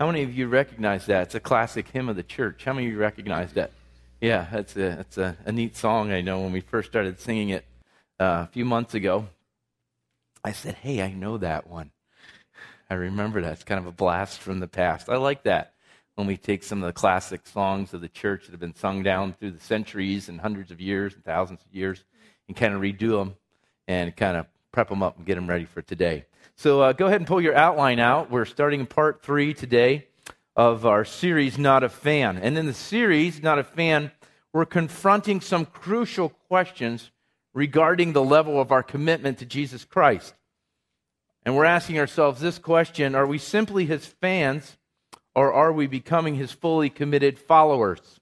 [0.00, 1.24] How many of you recognize that?
[1.24, 2.64] It's a classic hymn of the church.
[2.64, 3.70] How many of you recognize that?
[4.18, 6.10] Yeah, that's a, that's a, a neat song.
[6.10, 7.66] I know when we first started singing it
[8.18, 9.28] uh, a few months ago,
[10.42, 11.90] I said, Hey, I know that one.
[12.88, 13.52] I remember that.
[13.52, 15.10] It's kind of a blast from the past.
[15.10, 15.74] I like that
[16.14, 19.02] when we take some of the classic songs of the church that have been sung
[19.02, 22.02] down through the centuries and hundreds of years and thousands of years
[22.48, 23.36] and kind of redo them
[23.86, 26.24] and kind of prep them up and get them ready for today.
[26.60, 28.30] So uh, go ahead and pull your outline out.
[28.30, 30.08] We're starting part three today
[30.54, 32.36] of our series, Not a Fan.
[32.36, 34.10] And in the series, Not a Fan,
[34.52, 37.12] we're confronting some crucial questions
[37.54, 40.34] regarding the level of our commitment to Jesus Christ.
[41.46, 44.76] And we're asking ourselves this question Are we simply his fans,
[45.34, 48.20] or are we becoming his fully committed followers?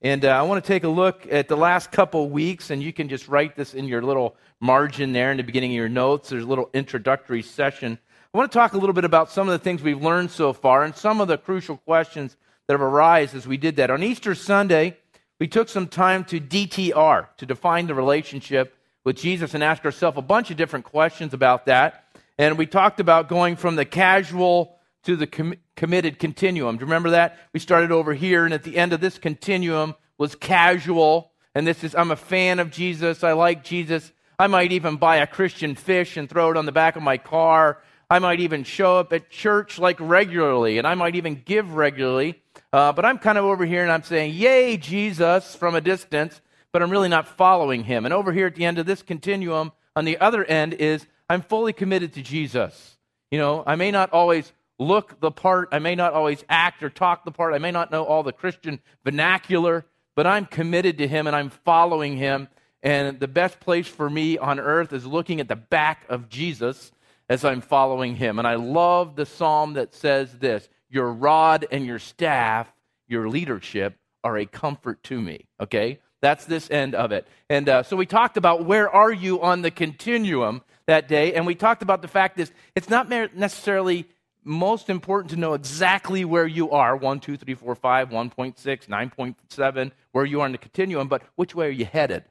[0.00, 2.94] And uh, I want to take a look at the last couple weeks, and you
[2.94, 6.28] can just write this in your little margin there in the beginning of your notes.
[6.28, 7.98] There's a little introductory session.
[8.32, 10.52] I want to talk a little bit about some of the things we've learned so
[10.52, 12.36] far and some of the crucial questions
[12.66, 13.90] that have arisen as we did that.
[13.90, 14.96] On Easter Sunday,
[15.38, 20.16] we took some time to DTR, to define the relationship with Jesus and ask ourselves
[20.16, 22.04] a bunch of different questions about that.
[22.38, 26.76] And we talked about going from the casual to the com- committed continuum.
[26.76, 27.38] Do you remember that?
[27.52, 31.32] We started over here, and at the end of this continuum was casual.
[31.54, 33.22] And this is, I'm a fan of Jesus.
[33.22, 34.10] I like Jesus.
[34.38, 37.18] I might even buy a Christian fish and throw it on the back of my
[37.18, 37.78] car.
[38.10, 42.42] I might even show up at church like regularly, and I might even give regularly.
[42.72, 46.40] Uh, but I'm kind of over here and I'm saying, Yay, Jesus, from a distance,
[46.72, 48.04] but I'm really not following him.
[48.04, 51.42] And over here at the end of this continuum, on the other end, is I'm
[51.42, 52.96] fully committed to Jesus.
[53.30, 56.90] You know, I may not always look the part, I may not always act or
[56.90, 61.08] talk the part, I may not know all the Christian vernacular, but I'm committed to
[61.08, 62.48] him and I'm following him.
[62.84, 66.92] And the best place for me on earth is looking at the back of Jesus
[67.30, 68.38] as I'm following him.
[68.38, 72.70] And I love the psalm that says this Your rod and your staff,
[73.08, 75.46] your leadership, are a comfort to me.
[75.58, 75.98] Okay?
[76.20, 77.26] That's this end of it.
[77.48, 81.32] And uh, so we talked about where are you on the continuum that day.
[81.32, 84.06] And we talked about the fact that it's not necessarily
[84.42, 89.92] most important to know exactly where you are 1, 2, 3, 4, 5, 1.6, 9.7,
[90.12, 92.24] where you are in the continuum, but which way are you headed?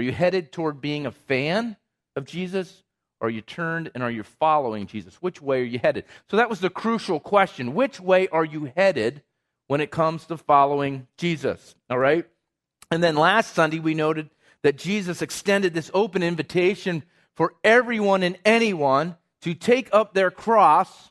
[0.00, 1.76] Are you headed toward being a fan
[2.16, 2.82] of Jesus?
[3.20, 5.16] Or are you turned and are you following Jesus?
[5.16, 6.06] Which way are you headed?
[6.30, 7.74] So that was the crucial question.
[7.74, 9.22] Which way are you headed
[9.66, 11.74] when it comes to following Jesus?
[11.90, 12.24] All right?
[12.90, 14.30] And then last Sunday, we noted
[14.62, 17.02] that Jesus extended this open invitation
[17.34, 21.10] for everyone and anyone to take up their cross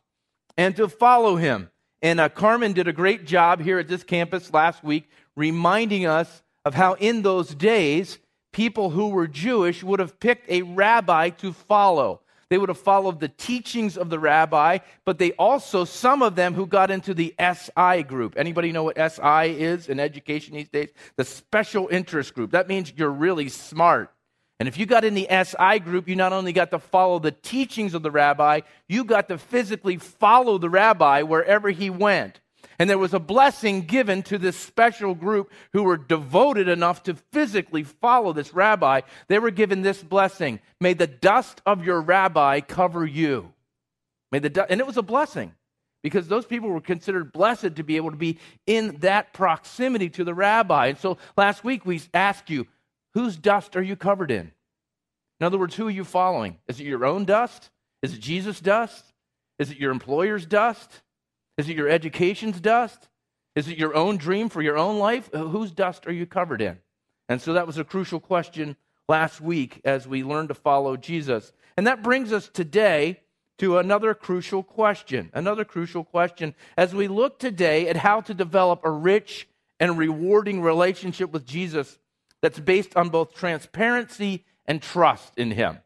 [0.58, 1.70] and to follow him.
[2.02, 6.42] And uh, Carmen did a great job here at this campus last week reminding us
[6.66, 8.18] of how in those days
[8.52, 12.22] people who were Jewish would have picked a rabbi to follow.
[12.50, 16.56] They would have followed the teachings of the rabbi, but they also, some of them
[16.56, 18.34] who got into the SI group.
[18.38, 20.90] Anybody know what SI is in education these days?
[21.16, 22.52] The special interest group.
[22.52, 24.12] That means you're really smart.
[24.60, 27.32] And if you got in the SI group, you not only got to follow the
[27.32, 32.42] teachings of the rabbi, you got to physically follow the rabbi wherever he went.
[32.80, 37.16] And there was a blessing given to this special group who were devoted enough to
[37.34, 39.02] physically follow this rabbi.
[39.28, 43.54] They were given this blessing May the dust of your rabbi cover you.
[44.32, 45.54] May the du- and it was a blessing
[46.02, 50.24] because those people were considered blessed to be able to be in that proximity to
[50.24, 50.88] the rabbi.
[50.88, 52.66] And so last week we asked you,
[53.14, 54.52] whose dust are you covered in?
[55.42, 56.58] In other words, who are you following?
[56.70, 57.70] Is it your own dust?
[58.02, 59.04] Is it Jesus' dust?
[59.58, 61.02] Is it your employer's dust?
[61.60, 63.10] Is it your education's dust?
[63.54, 65.30] Is it your own dream for your own life?
[65.34, 66.78] Uh, whose dust are you covered in?
[67.28, 68.78] And so that was a crucial question
[69.10, 71.52] last week as we learned to follow Jesus.
[71.76, 73.20] And that brings us today
[73.58, 75.32] to another crucial question.
[75.34, 79.50] Another crucial question as we look today at how to develop a rich
[79.82, 82.00] and rewarding relationship with Jesus
[82.42, 85.80] that's based on both transparency and trust in Him.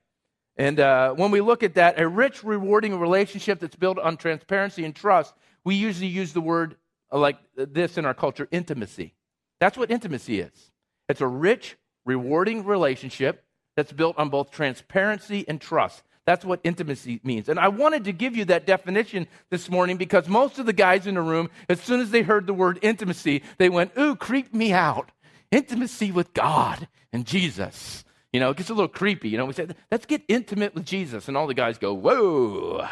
[0.55, 4.85] And uh, when we look at that, a rich, rewarding relationship that's built on transparency
[4.85, 6.76] and trust we usually use the word
[7.11, 9.14] uh, like this in our culture intimacy.
[9.59, 10.72] That's what intimacy is
[11.09, 13.43] it's a rich, rewarding relationship
[13.76, 16.03] that's built on both transparency and trust.
[16.26, 17.49] That's what intimacy means.
[17.49, 21.05] And I wanted to give you that definition this morning because most of the guys
[21.05, 24.53] in the room, as soon as they heard the word intimacy, they went, Ooh, creep
[24.53, 25.11] me out.
[25.52, 28.05] Intimacy with God and Jesus.
[28.32, 29.29] You know, it gets a little creepy.
[29.29, 31.28] You know, we say, Let's get intimate with Jesus.
[31.28, 32.87] And all the guys go, Whoa.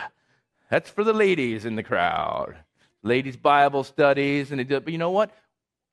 [0.69, 2.57] That's for the ladies in the crowd.
[3.03, 4.83] Ladies' Bible studies, and they do it.
[4.83, 5.31] But you know what?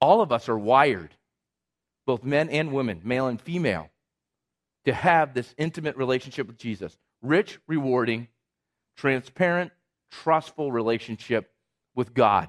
[0.01, 1.15] All of us are wired,
[2.07, 3.91] both men and women, male and female,
[4.85, 6.97] to have this intimate relationship with Jesus.
[7.23, 8.29] Rich, rewarding,
[8.97, 9.73] transparent,
[10.11, 11.51] trustful relationship
[11.95, 12.49] with God.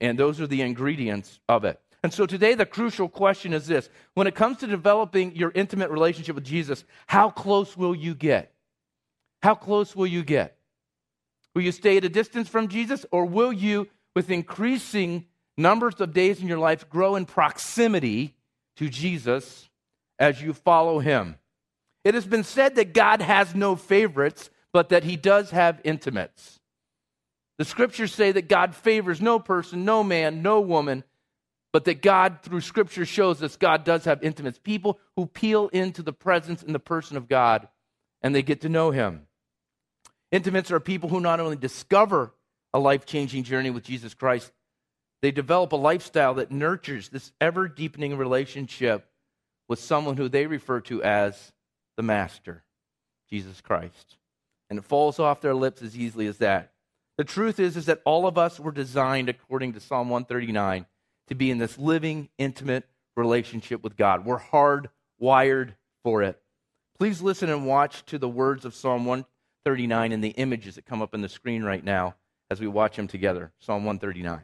[0.00, 1.80] And those are the ingredients of it.
[2.02, 5.90] And so today, the crucial question is this when it comes to developing your intimate
[5.90, 8.52] relationship with Jesus, how close will you get?
[9.42, 10.56] How close will you get?
[11.56, 15.24] Will you stay at a distance from Jesus, or will you, with increasing
[15.56, 18.34] numbers of days in your life, grow in proximity
[18.76, 19.70] to Jesus
[20.18, 21.36] as you follow him?
[22.04, 26.60] It has been said that God has no favorites, but that he does have intimates.
[27.56, 31.04] The scriptures say that God favors no person, no man, no woman,
[31.72, 34.58] but that God, through scripture, shows us God does have intimates.
[34.58, 37.66] People who peel into the presence and the person of God
[38.20, 39.26] and they get to know him.
[40.36, 42.34] Intimates are people who not only discover
[42.74, 44.52] a life changing journey with Jesus Christ,
[45.22, 49.08] they develop a lifestyle that nurtures this ever deepening relationship
[49.66, 51.52] with someone who they refer to as
[51.96, 52.64] the Master,
[53.30, 54.18] Jesus Christ.
[54.68, 56.74] And it falls off their lips as easily as that.
[57.16, 60.84] The truth is, is that all of us were designed, according to Psalm 139,
[61.28, 62.84] to be in this living, intimate
[63.16, 64.26] relationship with God.
[64.26, 66.38] We're hardwired for it.
[66.98, 69.32] Please listen and watch to the words of Psalm 139
[69.66, 72.14] and the images that come up on the screen right now
[72.50, 73.52] as we watch them together.
[73.58, 74.42] Psalm 139.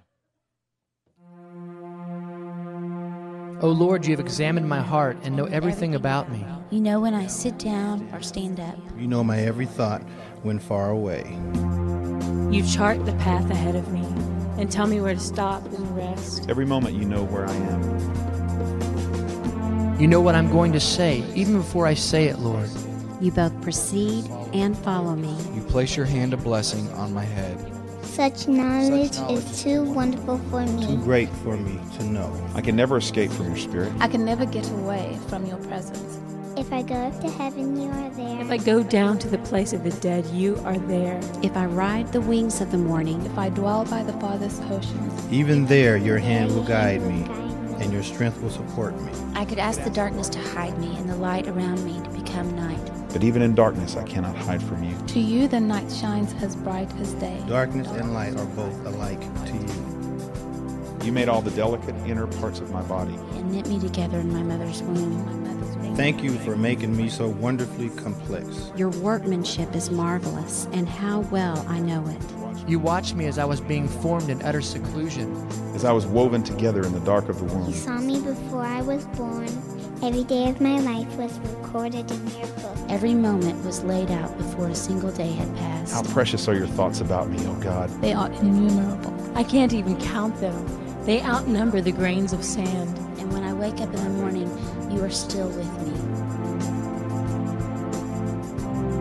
[3.62, 6.44] O Lord, you have examined my heart and know everything about me.
[6.70, 8.76] You know when I sit down or stand up.
[8.98, 10.02] You know my every thought
[10.42, 11.38] when far away.
[12.50, 14.04] You chart the path ahead of me
[14.60, 16.50] and tell me where to stop and rest.
[16.50, 17.82] Every moment you know where I am.
[20.00, 22.68] You know what I'm going to say, even before I say it, Lord.
[23.22, 25.32] You both proceed and follow me.
[25.54, 27.56] You place your hand of blessing on my head.
[28.02, 30.86] Such knowledge, Such knowledge is too wonderful for me.
[30.88, 32.36] Too great for me to know.
[32.56, 33.92] I can never escape from your spirit.
[34.00, 36.18] I can never get away from your presence.
[36.56, 38.40] If I go up to heaven, you are there.
[38.40, 41.20] If I go down to the place of the dead, you are there.
[41.44, 45.32] If I ride the wings of the morning, if I dwell by the farthest oceans,
[45.32, 47.22] even there your hand will guide me,
[47.80, 49.12] and your strength will support me.
[49.36, 52.54] I could ask the darkness to hide me, and the light around me to become
[52.56, 53.01] night.
[53.12, 54.96] But even in darkness, I cannot hide from you.
[55.08, 57.42] To you, the night shines as bright as day.
[57.46, 59.92] Darkness and light are both alike to you.
[61.04, 64.32] You made all the delicate inner parts of my body and knit me together in
[64.32, 65.42] my mother's womb.
[65.96, 68.70] Thank you for making me so wonderfully complex.
[68.76, 72.68] Your workmanship is marvelous, and how well I know it.
[72.68, 75.36] You watched me as I was being formed in utter seclusion.
[75.74, 77.66] As I was woven together in the dark of the womb.
[77.66, 79.48] You saw me before I was born.
[80.02, 82.76] Every day of my life was recorded in your book.
[82.88, 85.94] Every moment was laid out before a single day had passed.
[85.94, 87.88] How precious are your thoughts about me, oh God.
[88.02, 89.14] They are innumerable.
[89.38, 91.04] I can't even count them.
[91.04, 92.98] They outnumber the grains of sand.
[93.20, 94.50] And when I wake up in the morning,
[94.90, 95.92] you are still with me.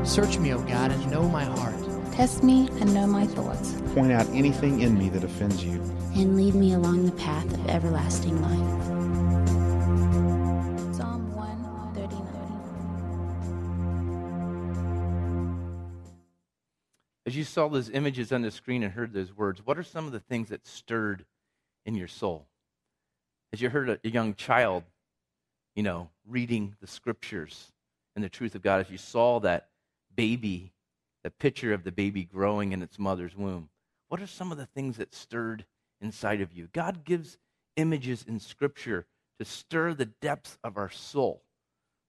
[0.06, 1.74] Search me, O God, and know my heart.
[2.12, 3.74] Test me and know my thoughts.
[3.96, 5.82] Point out anything in me that offends you.
[6.16, 9.21] And lead me along the path of everlasting life.
[17.42, 20.12] You saw those images on the screen and heard those words, what are some of
[20.12, 21.26] the things that stirred
[21.88, 22.46] in your soul?
[23.52, 24.84] As you heard a, a young child
[25.76, 27.72] you know, reading the scriptures
[28.16, 29.70] and the truth of God, as you saw that
[30.16, 30.72] baby,
[31.24, 33.70] the picture of the baby growing in its mother's womb,
[34.10, 35.66] what are some of the things that stirred
[36.00, 36.68] inside of you?
[36.74, 37.40] God gives
[37.76, 39.08] images in scripture
[39.40, 41.42] to stir the depths of our soul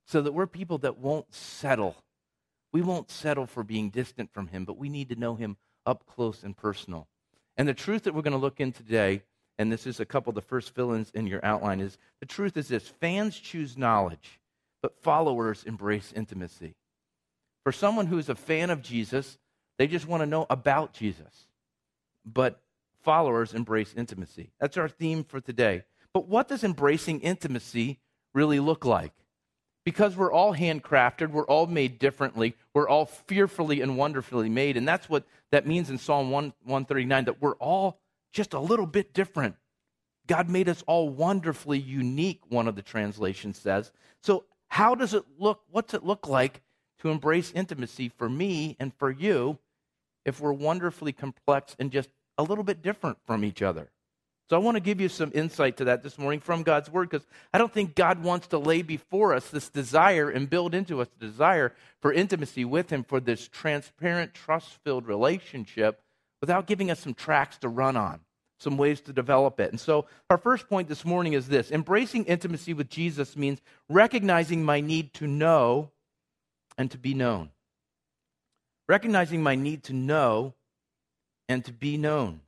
[0.07, 1.97] so that we're people that won't settle.
[2.73, 6.07] We won't settle for being distant from Him, but we need to know Him up
[6.07, 7.09] close and personal.
[7.57, 9.23] And the truth that we're going to look in today
[9.59, 12.27] and this is a couple of the first fill ins in your outline, is the
[12.27, 14.41] truth is this fans choose knowledge,
[14.81, 16.75] but followers embrace intimacy.
[17.63, 19.39] For someone who is a fan of Jesus,
[19.79, 21.47] they just want to know about Jesus.
[22.25, 22.61] But
[23.03, 24.51] followers embrace intimacy.
[24.59, 25.85] That's our theme for today.
[26.13, 28.01] But what does embracing intimacy
[28.35, 29.13] really look like?
[29.85, 34.77] Because we're all handcrafted, we're all made differently, we're all fearfully and wonderfully made.
[34.77, 37.99] And that's what that means in Psalm 1, 139 that we're all
[38.33, 39.57] just a little bit different.
[40.27, 43.91] God made us all wonderfully unique, one of the translations says.
[44.23, 45.63] So, how does it look?
[45.71, 46.63] What's it look like
[47.01, 49.59] to embrace intimacy for me and for you
[50.25, 52.09] if we're wonderfully complex and just
[52.39, 53.91] a little bit different from each other?
[54.51, 57.09] So, I want to give you some insight to that this morning from God's Word
[57.09, 61.01] because I don't think God wants to lay before us this desire and build into
[61.01, 66.03] us the desire for intimacy with Him, for this transparent, trust filled relationship
[66.41, 68.21] without giving us some tracks to run on,
[68.59, 69.71] some ways to develop it.
[69.71, 74.65] And so, our first point this morning is this embracing intimacy with Jesus means recognizing
[74.65, 75.93] my need to know
[76.77, 77.51] and to be known.
[78.89, 80.55] Recognizing my need to know
[81.49, 82.41] and to be known.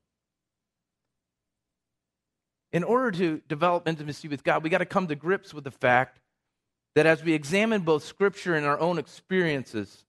[2.75, 5.71] In order to develop intimacy with God, we got to come to grips with the
[5.71, 6.19] fact
[6.97, 10.05] that as we examine both Scripture and our own experiences,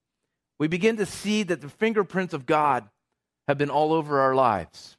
[0.58, 2.90] we begin to see that the fingerprints of God
[3.48, 4.98] have been all over our lives.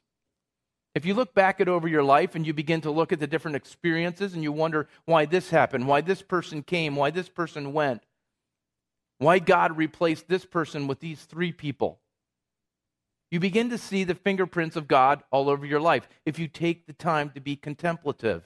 [0.95, 3.27] If you look back at over your life and you begin to look at the
[3.27, 7.73] different experiences and you wonder why this happened, why this person came, why this person
[7.73, 8.01] went,
[9.17, 11.99] why God replaced this person with these three people,
[13.29, 16.87] you begin to see the fingerprints of God all over your life if you take
[16.87, 18.43] the time to be contemplative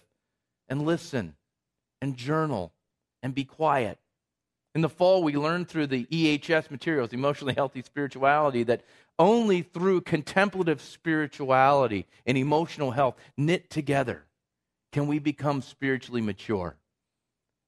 [0.67, 1.35] and listen
[2.01, 2.73] and journal
[3.21, 3.99] and be quiet.
[4.73, 8.83] In the fall, we learned through the EHS materials, Emotionally Healthy Spirituality, that
[9.19, 14.23] only through contemplative spirituality and emotional health knit together
[14.91, 16.75] can we become spiritually mature.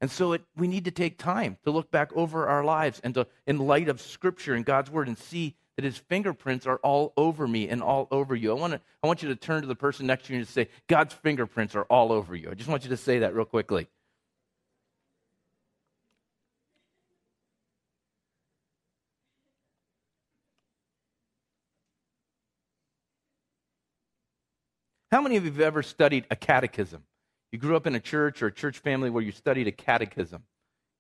[0.02, 3.14] And so it, we need to take time to look back over our lives and
[3.14, 7.14] to, in light of Scripture and God's Word, and see that his fingerprints are all
[7.18, 8.52] over me and all over you.
[8.52, 10.48] I want, to, I want you to turn to the person next to you and
[10.48, 12.50] say, God's fingerprints are all over you.
[12.52, 13.88] I just want you to say that real quickly.
[25.12, 27.04] How many of you have ever studied a catechism?
[27.52, 30.44] You grew up in a church or a church family where you studied a catechism.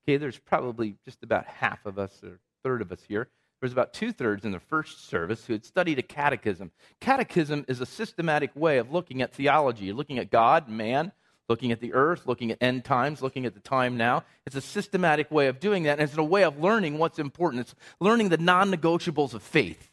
[0.05, 3.27] Okay, there's probably just about half of us or third of us here
[3.63, 6.69] there was about two thirds in the first service who had studied a catechism.
[6.99, 9.93] Catechism is a systematic way of looking at theology.
[9.93, 11.13] Looking at God, man,
[11.47, 14.25] looking at the earth, looking at end times, looking at the time now.
[14.45, 17.61] It's a systematic way of doing that, and it's a way of learning what's important.
[17.61, 19.89] It's learning the non negotiables of faith,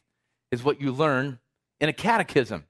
[0.50, 1.38] is what you learn
[1.80, 2.64] in a catechism.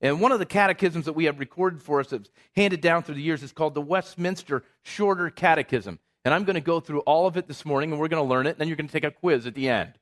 [0.00, 3.14] And one of the catechisms that we have recorded for us that's handed down through
[3.14, 6.00] the years is called the Westminster Shorter Catechism.
[6.24, 8.28] And I'm going to go through all of it this morning, and we're going to
[8.28, 9.92] learn it, and then you're going to take a quiz at the end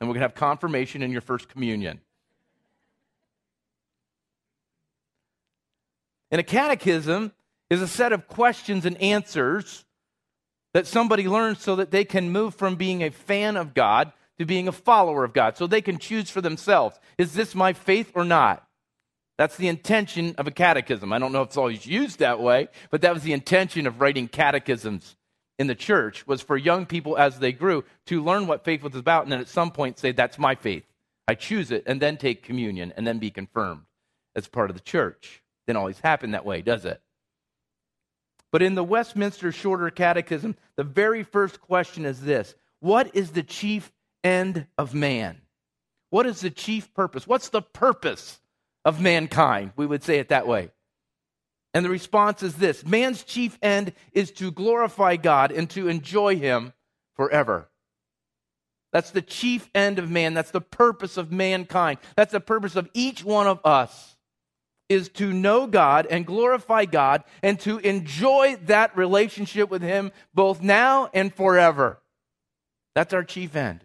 [0.00, 2.00] and we're going to have confirmation in your first communion.
[6.30, 7.32] And a catechism
[7.68, 9.84] is a set of questions and answers
[10.72, 14.46] that somebody learns so that they can move from being a fan of God to
[14.46, 18.12] being a follower of God, so they can choose for themselves is this my faith
[18.14, 18.66] or not?
[19.36, 21.12] That's the intention of a catechism.
[21.12, 24.00] I don't know if it's always used that way, but that was the intention of
[24.00, 25.16] writing catechisms
[25.60, 28.94] in the church was for young people as they grew to learn what faith was
[28.94, 30.84] about and then at some point say, That's my faith.
[31.28, 33.82] I choose it, and then take communion and then be confirmed
[34.34, 35.42] as part of the church.
[35.66, 37.00] Didn't always happen that way, does it?
[38.50, 43.42] But in the Westminster Shorter Catechism, the very first question is this What is the
[43.42, 43.92] chief
[44.24, 45.42] end of man?
[46.08, 47.26] What is the chief purpose?
[47.26, 48.40] What's the purpose
[48.86, 49.72] of mankind?
[49.76, 50.70] We would say it that way.
[51.72, 56.36] And the response is this man's chief end is to glorify God and to enjoy
[56.36, 56.72] Him
[57.14, 57.68] forever.
[58.92, 60.34] That's the chief end of man.
[60.34, 61.98] That's the purpose of mankind.
[62.16, 64.16] That's the purpose of each one of us
[64.88, 70.60] is to know God and glorify God and to enjoy that relationship with Him both
[70.60, 72.02] now and forever.
[72.96, 73.84] That's our chief end.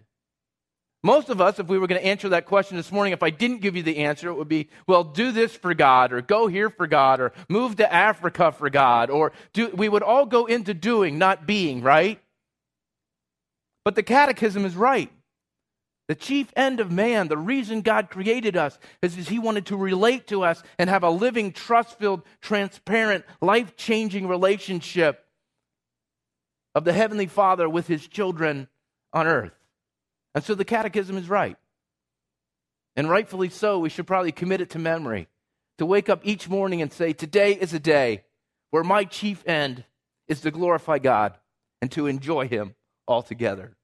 [1.06, 3.30] Most of us, if we were going to answer that question this morning, if I
[3.30, 6.48] didn't give you the answer, it would be, well, do this for God, or go
[6.48, 10.48] here for God, or move to Africa for God, or do, we would all go
[10.48, 12.20] into doing, not being, right?
[13.84, 15.12] But the catechism is right.
[16.08, 19.78] The chief end of man, the reason God created us, is, is He wanted to
[19.78, 25.24] relate to us and have a living, trust filled, transparent, life changing relationship
[26.74, 28.68] of the Heavenly Father with His children
[29.14, 29.54] on earth.
[30.36, 31.56] And so the catechism is right.
[32.98, 35.27] And rightfully so, we should probably commit it to memory.
[35.80, 38.24] To wake up each morning and say, Today is a day
[38.70, 39.86] where my chief end
[40.27, 41.34] is to glorify God
[41.82, 42.75] and to enjoy Him
[43.08, 43.75] altogether,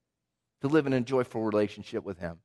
[0.61, 2.39] to live in a joyful relationship with Him,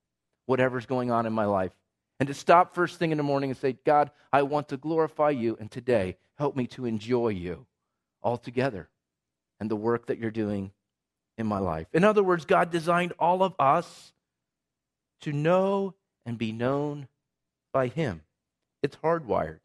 [0.47, 1.73] whatever's going on in my life.
[2.19, 5.31] And to stop first thing in the morning and say, God, I want to glorify
[5.31, 7.67] you, and today help me to enjoy you
[8.23, 8.89] altogether
[9.61, 10.73] and the work that you're doing
[11.39, 11.87] in my life.
[11.93, 14.13] In other words, God designed all of us
[15.21, 17.09] to know and be known
[17.73, 18.23] by Him.
[18.83, 19.61] It's hardwired.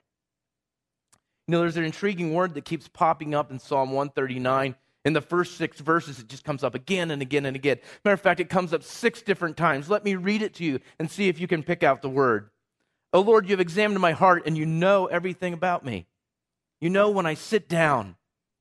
[1.47, 4.75] You know, there's an intriguing word that keeps popping up in Psalm 139.
[5.03, 7.79] In the first six verses, it just comes up again and again and again.
[8.05, 9.89] Matter of fact, it comes up six different times.
[9.89, 12.51] Let me read it to you and see if you can pick out the word.
[13.11, 16.05] Oh Lord, you have examined my heart and you know everything about me.
[16.79, 18.15] You know when I sit down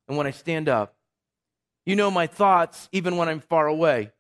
[0.08, 0.96] and when I stand up.
[1.90, 4.12] You know my thoughts even when I'm far away.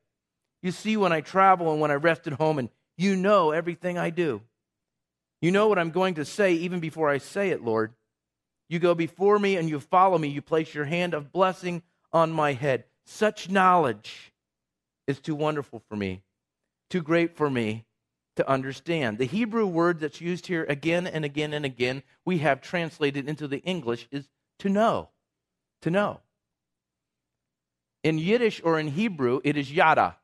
[0.60, 3.96] You see when I travel and when I rest at home, and you know everything
[3.96, 4.42] I do.
[5.40, 7.92] You know what I'm going to say even before I say it, Lord.
[8.68, 10.26] You go before me and you follow me.
[10.26, 12.86] You place your hand of blessing on my head.
[13.06, 14.32] Such knowledge
[15.06, 16.22] is too wonderful for me,
[16.88, 17.84] too great for me
[18.34, 19.18] to understand.
[19.18, 23.46] The Hebrew word that's used here again and again and again, we have translated into
[23.46, 25.10] the English, is to know.
[25.82, 26.20] To know.
[28.02, 30.16] In Yiddish or in Hebrew, it is yada.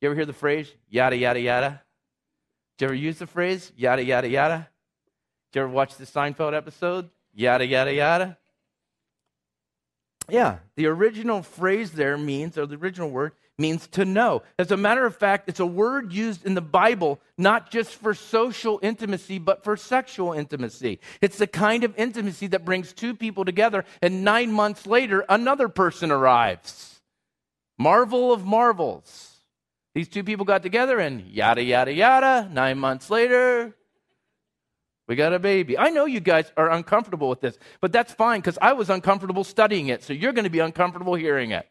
[0.00, 1.82] You ever hear the phrase yada, yada, yada?
[2.76, 4.68] Did you ever use the phrase yada, yada, yada?
[5.52, 7.08] Did you ever watch the Seinfeld episode?
[7.32, 8.38] Yada, yada, yada?
[10.28, 14.42] Yeah, the original phrase there means, or the original word means to know.
[14.58, 18.14] As a matter of fact, it's a word used in the Bible not just for
[18.14, 21.00] social intimacy, but for sexual intimacy.
[21.20, 25.68] It's the kind of intimacy that brings two people together, and nine months later, another
[25.68, 27.00] person arrives.
[27.78, 29.30] Marvel of marvels.
[29.94, 32.48] These two people got together, and yada, yada, yada.
[32.52, 33.76] Nine months later,
[35.06, 35.78] we got a baby.
[35.78, 39.44] I know you guys are uncomfortable with this, but that's fine because I was uncomfortable
[39.44, 41.68] studying it, so you're going to be uncomfortable hearing it.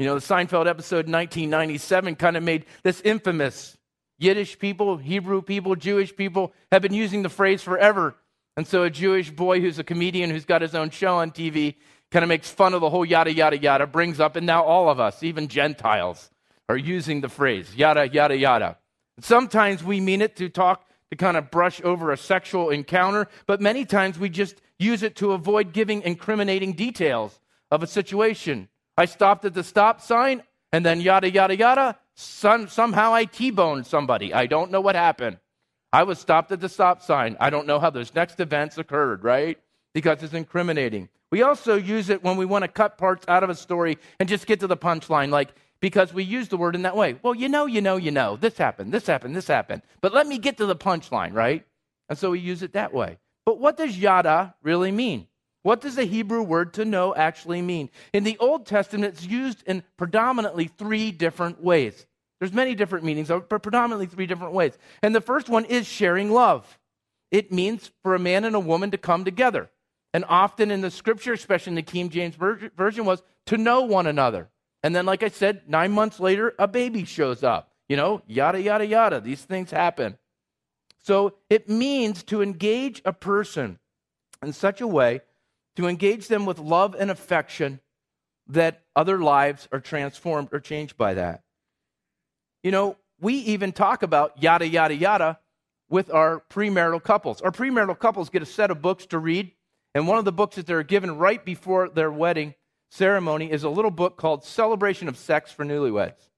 [0.00, 3.76] You know, the Seinfeld episode 1997 kind of made this infamous.
[4.18, 8.16] Yiddish people, Hebrew people, Jewish people have been using the phrase forever.
[8.56, 11.74] And so a Jewish boy who's a comedian who's got his own show on TV
[12.10, 14.88] kind of makes fun of the whole yada, yada, yada, brings up, and now all
[14.88, 16.30] of us, even Gentiles,
[16.70, 18.78] are using the phrase yada, yada, yada.
[19.20, 23.60] Sometimes we mean it to talk, to kind of brush over a sexual encounter, but
[23.60, 27.38] many times we just use it to avoid giving incriminating details
[27.70, 28.70] of a situation.
[29.00, 30.42] I stopped at the stop sign,
[30.72, 31.96] and then yada, yada, yada.
[32.16, 34.34] Some, somehow I T boned somebody.
[34.34, 35.38] I don't know what happened.
[35.90, 37.34] I was stopped at the stop sign.
[37.40, 39.58] I don't know how those next events occurred, right?
[39.94, 41.08] Because it's incriminating.
[41.32, 44.28] We also use it when we want to cut parts out of a story and
[44.28, 47.16] just get to the punchline, like, because we use the word in that way.
[47.22, 49.80] Well, you know, you know, you know, this happened, this happened, this happened.
[50.02, 51.64] But let me get to the punchline, right?
[52.10, 53.16] And so we use it that way.
[53.46, 55.26] But what does yada really mean?
[55.62, 57.90] What does the Hebrew word to know actually mean?
[58.12, 62.06] In the Old Testament, it's used in predominantly three different ways.
[62.38, 64.72] There's many different meanings, but predominantly three different ways.
[65.02, 66.78] And the first one is sharing love.
[67.30, 69.70] It means for a man and a woman to come together.
[70.14, 74.06] And often in the scripture, especially in the King James Version, was to know one
[74.06, 74.48] another.
[74.82, 77.70] And then, like I said, nine months later, a baby shows up.
[77.88, 79.20] You know, yada, yada, yada.
[79.20, 80.16] These things happen.
[81.02, 83.78] So it means to engage a person
[84.42, 85.20] in such a way
[85.80, 87.80] to engage them with love and affection
[88.48, 91.42] that other lives are transformed or changed by that.
[92.62, 95.38] You know, we even talk about yada, yada, yada
[95.88, 97.40] with our premarital couples.
[97.40, 99.52] Our premarital couples get a set of books to read,
[99.94, 102.54] and one of the books that they're given right before their wedding
[102.90, 106.28] ceremony is a little book called Celebration of Sex for Newlyweds.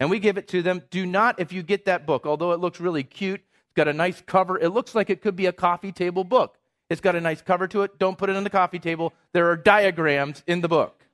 [0.00, 0.82] And we give it to them.
[0.90, 3.92] Do not, if you get that book, although it looks really cute, it's got a
[3.92, 6.57] nice cover, it looks like it could be a coffee table book.
[6.90, 7.98] It's got a nice cover to it.
[7.98, 9.12] Don't put it on the coffee table.
[9.32, 11.04] There are diagrams in the book.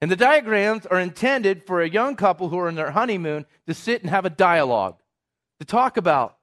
[0.00, 3.74] And the diagrams are intended for a young couple who are in their honeymoon to
[3.74, 4.96] sit and have a dialogue,
[5.60, 6.36] to talk about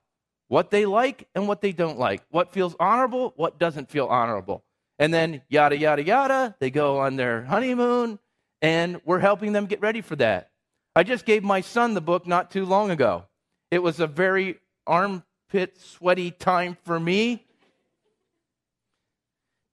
[0.47, 4.63] what they like and what they don't like, what feels honorable, what doesn't feel honorable.
[4.99, 8.19] And then yada, yada, yada, they go on their honeymoon,
[8.61, 10.51] and we're helping them get ready for that.
[10.95, 13.25] I just gave my son the book not too long ago.
[13.69, 17.45] It was a very armpit sweaty time for me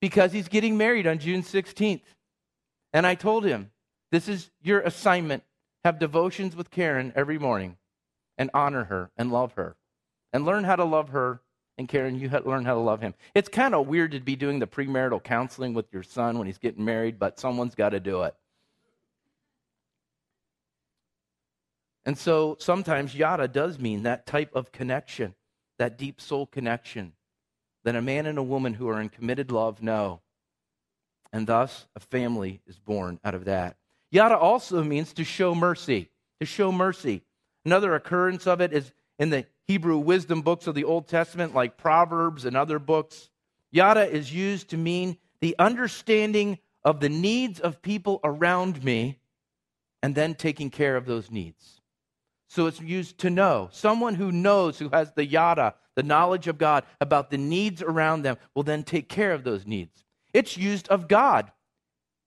[0.01, 2.01] because he's getting married on June 16th.
[2.93, 3.71] And I told him,
[4.11, 5.43] This is your assignment.
[5.83, 7.77] Have devotions with Karen every morning
[8.37, 9.75] and honor her and love her
[10.33, 11.41] and learn how to love her.
[11.77, 13.13] And Karen, you learn how to love him.
[13.33, 16.57] It's kind of weird to be doing the premarital counseling with your son when he's
[16.57, 18.35] getting married, but someone's got to do it.
[22.05, 25.35] And so sometimes yada does mean that type of connection,
[25.77, 27.13] that deep soul connection
[27.89, 30.21] that a man and a woman who are in committed love know.
[31.33, 33.77] And thus, a family is born out of that.
[34.11, 37.23] Yada also means to show mercy, to show mercy.
[37.65, 41.77] Another occurrence of it is in the Hebrew wisdom books of the Old Testament, like
[41.77, 43.31] Proverbs and other books.
[43.71, 49.17] Yada is used to mean the understanding of the needs of people around me
[50.03, 51.78] and then taking care of those needs.
[52.49, 53.69] So it's used to know.
[53.71, 58.23] Someone who knows, who has the yada, the knowledge of God about the needs around
[58.23, 60.03] them, will then take care of those needs.
[60.33, 61.51] It's used of God.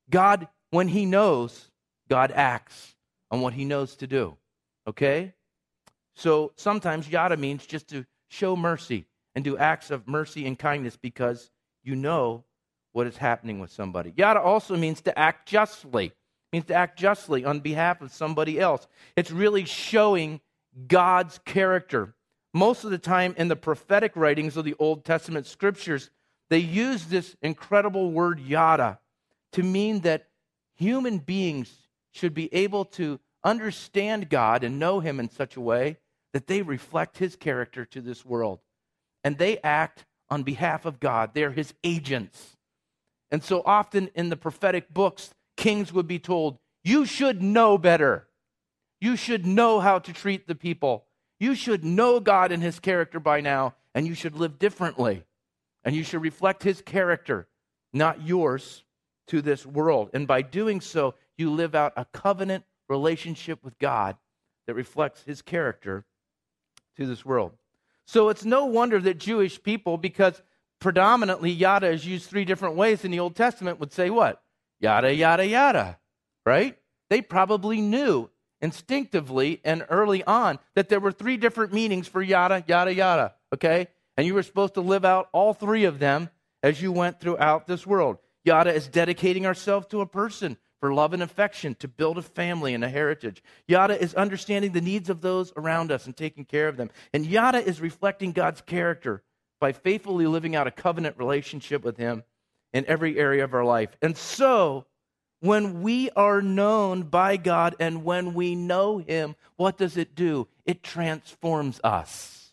[0.09, 1.71] God, when He knows,
[2.09, 2.95] God acts
[3.33, 4.37] on what He knows to do.
[4.87, 5.35] Okay?
[6.15, 10.97] So sometimes yada means just to show mercy and do acts of mercy and kindness
[10.97, 11.51] because
[11.83, 12.45] you know
[12.93, 14.13] what is happening with somebody.
[14.17, 16.13] Yada also means to act justly
[16.53, 18.87] means to act justly on behalf of somebody else.
[19.17, 20.41] It's really showing
[20.87, 22.15] God's character.
[22.55, 26.11] Most of the time in the prophetic writings of the Old Testament scriptures,
[26.51, 28.99] they use this incredible word yada
[29.53, 30.29] to mean that
[30.75, 31.73] human beings
[32.11, 35.97] should be able to understand God and know Him in such a way
[36.33, 38.61] that they reflect His character to this world.
[39.25, 42.57] And they act on behalf of God, they're His agents.
[43.31, 48.27] And so often in the prophetic books, kings would be told, You should know better.
[49.01, 51.07] You should know how to treat the people.
[51.39, 55.25] You should know God and His character by now, and you should live differently.
[55.85, 57.47] And you should reflect His character,
[57.93, 58.85] not yours,
[59.29, 60.11] to this world.
[60.13, 64.17] And by doing so, you live out a covenant relationship with God
[64.67, 66.05] that reflects His character
[66.97, 67.53] to this world.
[68.05, 70.43] So it's no wonder that Jewish people, because
[70.81, 74.43] predominantly yada is used three different ways in the Old Testament, would say what?
[74.83, 75.99] Yada, yada, yada,
[76.45, 76.77] right?
[77.09, 78.29] They probably knew
[78.61, 83.87] instinctively and early on that there were three different meanings for yada, yada, yada, okay?
[84.17, 86.31] And you were supposed to live out all three of them
[86.65, 88.19] as you went throughout this world.
[88.45, 92.75] Yada is dedicating ourselves to a person for love and affection, to build a family
[92.75, 93.41] and a heritage.
[93.69, 96.91] Yada is understanding the needs of those around us and taking care of them.
[97.15, 99.23] And yada is reflecting God's character
[99.61, 102.25] by faithfully living out a covenant relationship with Him
[102.73, 103.97] in every area of our life.
[104.03, 104.87] And so,
[105.41, 110.47] when we are known by God and when we know Him, what does it do?
[110.65, 112.53] It transforms us.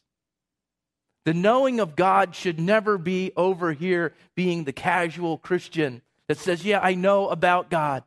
[1.26, 6.66] The knowing of God should never be over here being the casual Christian that says,
[6.66, 8.04] Yeah, I know about God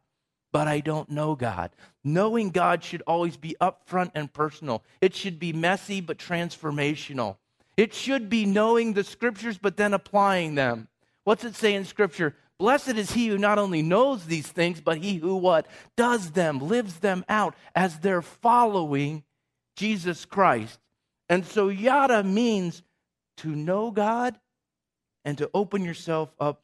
[0.53, 1.71] but I don't know God.
[2.05, 4.85] Knowing God should always be upfront and personal.
[5.01, 7.37] It should be messy but transformational.
[7.77, 10.89] It should be knowing the scriptures but then applying them.
[11.25, 12.35] What's it say in scripture?
[12.59, 15.67] Blessed is he who not only knows these things, but he who what?
[15.97, 19.25] Does them, lives them out as they're following
[19.77, 20.79] Jesus Christ.
[21.29, 22.83] And so yada means
[23.39, 24.39] to know God
[25.25, 26.63] and to open yourself up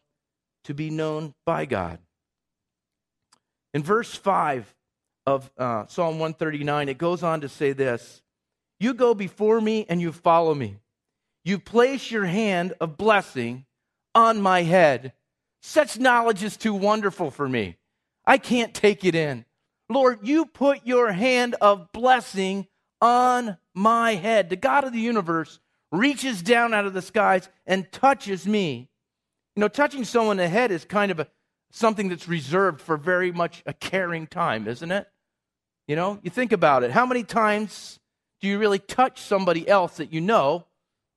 [0.65, 1.99] to be known by God.
[3.75, 4.75] In verse 5
[5.27, 8.23] of uh, Psalm 139, it goes on to say this
[8.79, 10.77] You go before me and you follow me.
[11.45, 13.65] You place your hand of blessing
[14.19, 15.13] on my head.
[15.63, 17.77] Such knowledge is too wonderful for me.
[18.27, 19.45] I can't take it in.
[19.89, 22.67] Lord, you put your hand of blessing
[23.01, 24.51] on my head.
[24.51, 25.61] The God of the universe
[25.93, 28.89] reaches down out of the skies and touches me.
[29.55, 31.29] You know, touching someone on the head is kind of a
[31.71, 35.07] something that's reserved for very much a caring time, isn't it?
[35.87, 36.91] You know, you think about it.
[36.91, 38.01] How many times
[38.41, 40.65] do you really touch somebody else that you know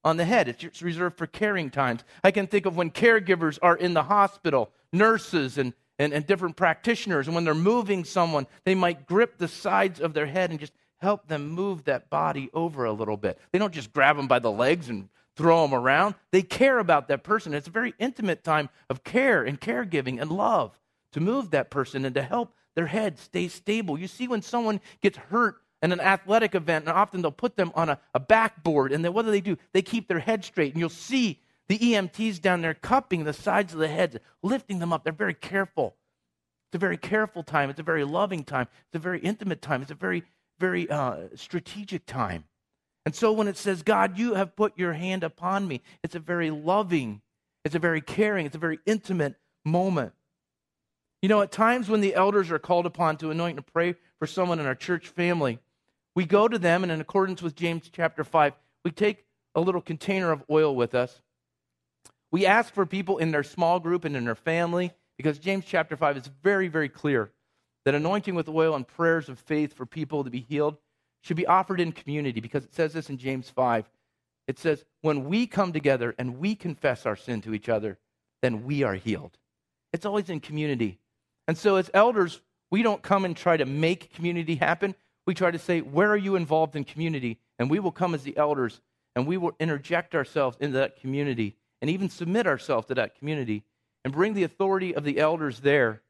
[0.04, 0.48] on the head?
[0.48, 2.04] It's reserved for caring times.
[2.24, 6.56] I can think of when caregivers are in the hospital, nurses and, and, and different
[6.56, 10.60] practitioners, and when they're moving someone, they might grip the sides of their head and
[10.60, 13.40] just help them move that body over a little bit.
[13.52, 16.16] They don't just grab them by the legs and throw them around.
[16.32, 17.54] They care about that person.
[17.54, 20.78] It's a very intimate time of care and caregiving and love
[21.14, 23.98] to move that person and to help their head stay stable.
[23.98, 27.72] You see, when someone gets hurt in an athletic event, and often they'll put them
[27.76, 29.58] on a, a backboard, and then what do they do?
[29.74, 33.74] They keep their head straight, and you'll see the EMTs down there cupping the sides
[33.74, 35.04] of the heads, lifting them up.
[35.04, 35.96] They're very careful.
[36.70, 37.70] It's a very careful time.
[37.70, 38.68] It's a very loving time.
[38.88, 39.82] It's a very intimate time.
[39.82, 40.24] It's a very,
[40.60, 42.46] very uh, strategic time.
[43.06, 46.20] And so when it says, God, you have put your hand upon me, it's a
[46.20, 47.22] very loving,
[47.66, 50.14] it's a very caring, it's a very intimate moment.
[51.22, 54.28] You know, at times when the elders are called upon to anoint and pray for
[54.28, 55.60] someone in our church family,
[56.16, 59.82] we go to them, and in accordance with James chapter 5, we take a little
[59.82, 61.22] container of oil with us.
[62.32, 65.96] We ask for people in their small group and in their family, because James chapter
[65.96, 67.32] 5 is very, very clear
[67.86, 70.78] that anointing with oil and prayers of faith for people to be healed
[71.22, 73.90] should be offered in community because it says this in James 5.
[74.48, 77.98] It says, when we come together and we confess our sin to each other,
[78.42, 79.38] then we are healed.
[79.94, 81.00] It's always in community.
[81.48, 84.96] And so, as elders, we don't come and try to make community happen.
[85.32, 87.40] We try to say, where are you involved in community?
[87.58, 88.82] And we will come as the elders
[89.16, 93.64] and we will interject ourselves into that community and even submit ourselves to that community
[94.04, 96.02] and bring the authority of the elders there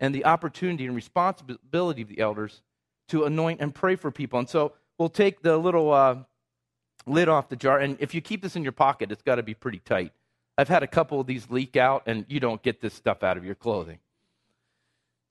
[0.00, 2.62] and the opportunity and responsibility of the elders
[3.08, 4.38] to anoint and pray for people.
[4.38, 6.16] And so we'll take the little uh,
[7.04, 9.42] lid off the jar, and if you keep this in your pocket, it's got to
[9.42, 10.12] be pretty tight.
[10.56, 13.36] I've had a couple of these leak out, and you don't get this stuff out
[13.36, 13.98] of your clothing.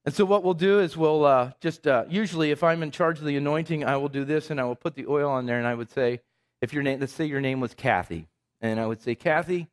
[0.03, 3.19] And so what we'll do is we'll uh, just uh, usually, if I'm in charge
[3.19, 5.59] of the anointing, I will do this, and I will put the oil on there,
[5.59, 6.21] and I would say,
[6.59, 8.27] if your name, let's say your name was Kathy,
[8.61, 9.67] and I would say, Kathy,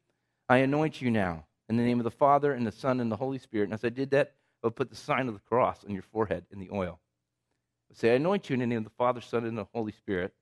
[0.49, 3.17] I anoint you now in the name of the Father and the Son and the
[3.17, 3.65] Holy Spirit.
[3.65, 6.03] And as I did that, I would put the sign of the cross on your
[6.03, 6.99] forehead in the oil.
[7.01, 9.67] I would say, I anoint you in the name of the Father, Son, and the
[9.73, 10.35] Holy Spirit.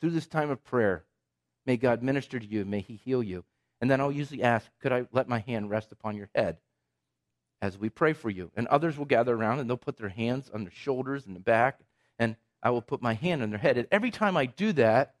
[0.00, 1.04] Through this time of prayer,
[1.64, 3.44] may God minister to you, may He heal you.
[3.80, 6.58] And then I'll usually ask, could I let my hand rest upon your head
[7.62, 8.50] as we pray for you?
[8.54, 11.40] And others will gather around and they'll put their hands on their shoulders and the
[11.40, 11.80] back,
[12.18, 13.78] and I will put my hand on their head.
[13.78, 15.14] And every time I do that,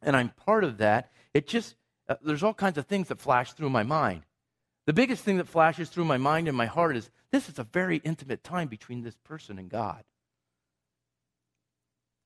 [0.00, 1.74] and I'm part of that, it just,
[2.08, 4.22] uh, there's all kinds of things that flash through my mind.
[4.86, 7.64] The biggest thing that flashes through my mind and my heart is this is a
[7.64, 10.04] very intimate time between this person and God.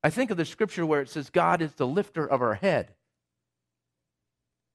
[0.03, 2.95] I think of the scripture where it says, God is the lifter of our head.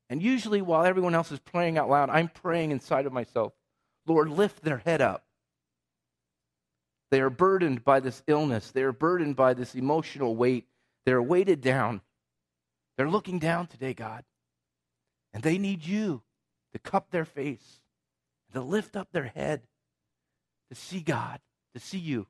[0.10, 3.54] And usually, while everyone else is praying out loud, I'm praying inside of myself,
[4.06, 5.26] Lord, lift their head up.
[7.12, 10.68] They are burdened by this illness, they are burdened by this emotional weight,
[11.06, 12.02] they're weighted down.
[12.98, 14.24] They're looking down today, God.
[15.34, 16.22] And they need you
[16.74, 17.80] to cup their face,
[18.54, 19.62] to lift up their head,
[20.70, 21.40] to see God,
[21.74, 22.28] to see you.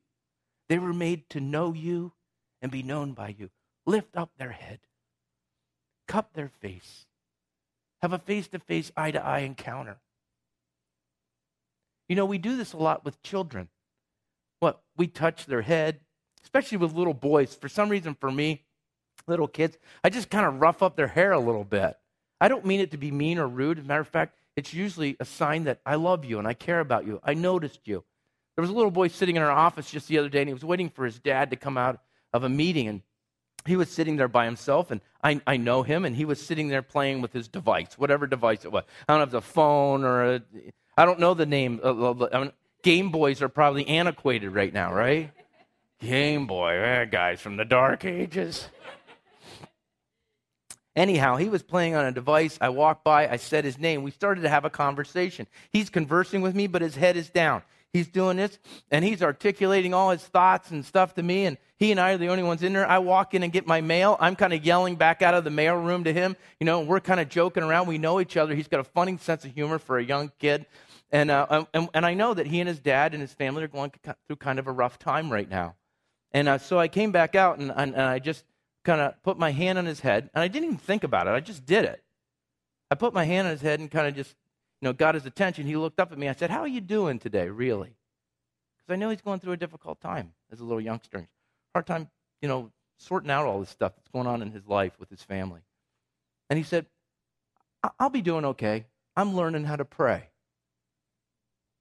[0.69, 2.13] They were made to know you
[2.61, 3.49] and be known by you.
[3.85, 4.79] Lift up their head,
[6.07, 7.05] cup their face,
[8.01, 9.97] have a face to face, eye to eye encounter.
[12.09, 13.69] You know, we do this a lot with children.
[14.59, 14.81] What?
[14.97, 16.01] We touch their head,
[16.43, 17.55] especially with little boys.
[17.55, 18.63] For some reason, for me,
[19.27, 21.95] little kids, I just kind of rough up their hair a little bit.
[22.41, 23.79] I don't mean it to be mean or rude.
[23.79, 26.53] As a matter of fact, it's usually a sign that I love you and I
[26.53, 27.19] care about you.
[27.23, 28.03] I noticed you.
[28.55, 30.53] There was a little boy sitting in our office just the other day, and he
[30.53, 31.99] was waiting for his dad to come out
[32.33, 33.01] of a meeting, and
[33.65, 36.67] he was sitting there by himself, and I, I know him, and he was sitting
[36.67, 38.83] there playing with his device, whatever device it was.
[39.07, 40.41] I don't know if it's a phone or a,
[40.97, 41.79] I don't know the name.
[41.83, 42.51] I mean,
[42.83, 45.31] Game Boys are probably antiquated right now, right?
[45.99, 48.67] Game Boy, eh, guys from the dark ages.
[50.95, 52.57] Anyhow, he was playing on a device.
[52.61, 54.03] I walked by, I said his name.
[54.03, 55.47] We started to have a conversation.
[55.71, 57.63] He's conversing with me, but his head is down.
[57.93, 58.57] He's doing this,
[58.89, 62.17] and he's articulating all his thoughts and stuff to me, and he and I are
[62.17, 62.87] the only ones in there.
[62.87, 64.17] I walk in and get my mail.
[64.19, 66.35] I'm kind of yelling back out of the mail room to him.
[66.59, 67.87] You know, we're kind of joking around.
[67.87, 68.55] We know each other.
[68.55, 70.65] He's got a funny sense of humor for a young kid.
[71.11, 73.67] And, uh, and, and, I know that he and his dad and his family are
[73.67, 73.91] going
[74.25, 75.75] through kind of a rough time right now.
[76.31, 78.43] And uh, so I came back out and, and, and I just
[78.83, 80.31] kind of put my hand on his head.
[80.33, 82.03] And I didn't even think about it, I just did it.
[82.89, 84.35] I put my hand on his head and kind of just,
[84.83, 85.65] you know, got his attention.
[85.65, 86.27] He looked up at me.
[86.27, 87.95] I said, How are you doing today, really?
[88.75, 91.25] Because I know he's going through a difficult time as a little youngster
[91.73, 92.09] hard time,
[92.41, 95.23] you know, sorting out all this stuff that's going on in his life with his
[95.23, 95.61] family.
[96.49, 96.85] And he said,
[97.97, 98.85] I'll be doing okay.
[99.15, 100.27] I'm learning how to pray.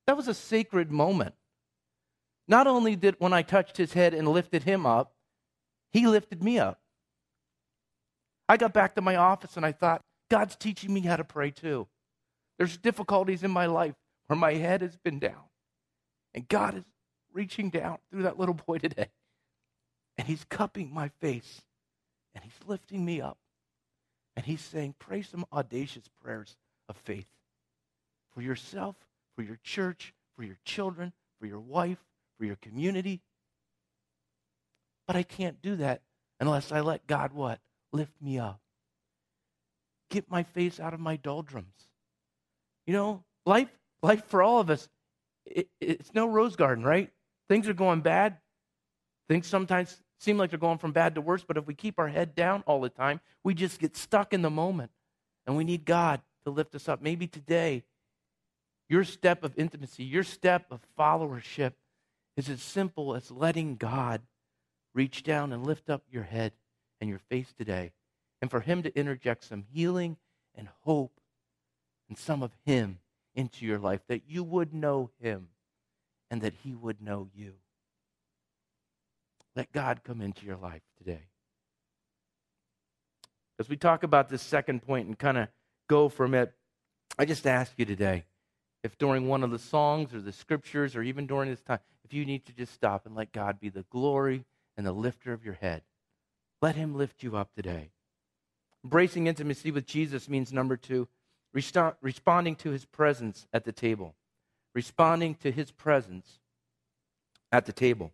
[0.06, 1.34] That was a sacred moment.
[2.46, 5.12] Not only did when I touched his head and lifted him up,
[5.90, 6.78] he lifted me up.
[8.48, 11.50] I got back to my office and I thought, God's teaching me how to pray
[11.50, 11.88] too.
[12.58, 13.94] There's difficulties in my life
[14.26, 15.44] where my head has been down.
[16.34, 16.84] And God is
[17.32, 19.08] reaching down through that little boy today
[20.18, 21.62] and he's cupping my face
[22.34, 23.38] and he's lifting me up.
[24.36, 26.56] And he's saying, Pray some audacious prayers
[26.88, 27.26] of faith
[28.34, 28.96] for yourself,
[29.36, 31.98] for your church, for your children, for your wife,
[32.38, 33.20] for your community.
[35.06, 36.00] But I can't do that
[36.40, 37.60] unless I let God what?
[37.92, 38.60] Lift me up.
[40.08, 41.88] Get my face out of my doldrums.
[42.86, 43.70] You know, life,
[44.02, 44.88] life for all of us,
[45.46, 47.10] it, it's no rose garden, right?
[47.48, 48.38] Things are going bad.
[49.28, 52.08] Things sometimes seem like they're going from bad to worse, but if we keep our
[52.08, 54.90] head down all the time, we just get stuck in the moment.
[55.46, 57.02] And we need God to lift us up.
[57.02, 57.82] Maybe today,
[58.88, 61.72] your step of intimacy, your step of followership
[62.36, 64.22] is as simple as letting God
[64.94, 66.52] reach down and lift up your head
[67.00, 67.92] and your face today,
[68.40, 70.16] and for Him to interject some healing
[70.54, 71.12] and hope
[72.12, 72.98] and some of Him
[73.34, 75.48] into your life, that you would know Him
[76.30, 77.54] and that He would know you.
[79.56, 81.22] Let God come into your life today.
[83.58, 85.48] As we talk about this second point and kind of
[85.88, 86.52] go from it,
[87.18, 88.24] I just ask you today
[88.84, 92.12] if during one of the songs or the scriptures or even during this time, if
[92.12, 94.44] you need to just stop and let God be the glory
[94.76, 95.80] and the lifter of your head,
[96.60, 97.88] let Him lift you up today.
[98.84, 101.08] Embracing intimacy with Jesus means number two,
[101.52, 104.14] responding to His presence at the table.
[104.74, 106.38] Responding to His presence
[107.50, 108.12] at the table.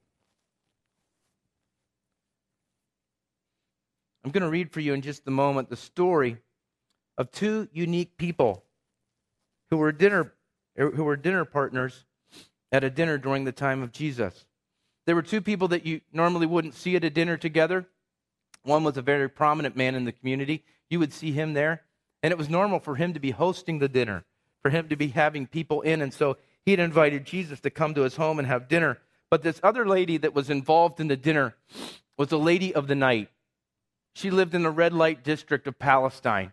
[4.24, 6.38] I'm going to read for you in just a moment the story
[7.16, 8.64] of two unique people
[9.70, 10.32] who were dinner
[10.78, 12.04] er, who were dinner partners
[12.70, 14.46] at a dinner during the time of Jesus.
[15.06, 17.86] There were two people that you normally wouldn't see at a dinner together.
[18.64, 20.64] One was a very prominent man in the community.
[20.90, 21.84] You would see him there,
[22.22, 24.24] and it was normal for him to be hosting the dinner,
[24.62, 27.94] for him to be having people in, and so he had invited Jesus to come
[27.94, 28.98] to his home and have dinner.
[29.30, 31.54] But this other lady that was involved in the dinner
[32.16, 33.30] was a lady of the night.
[34.14, 36.52] She lived in the red light district of Palestine.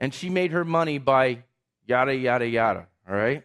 [0.00, 1.42] And she made her money by
[1.86, 2.86] yada, yada, yada.
[3.08, 3.44] All right?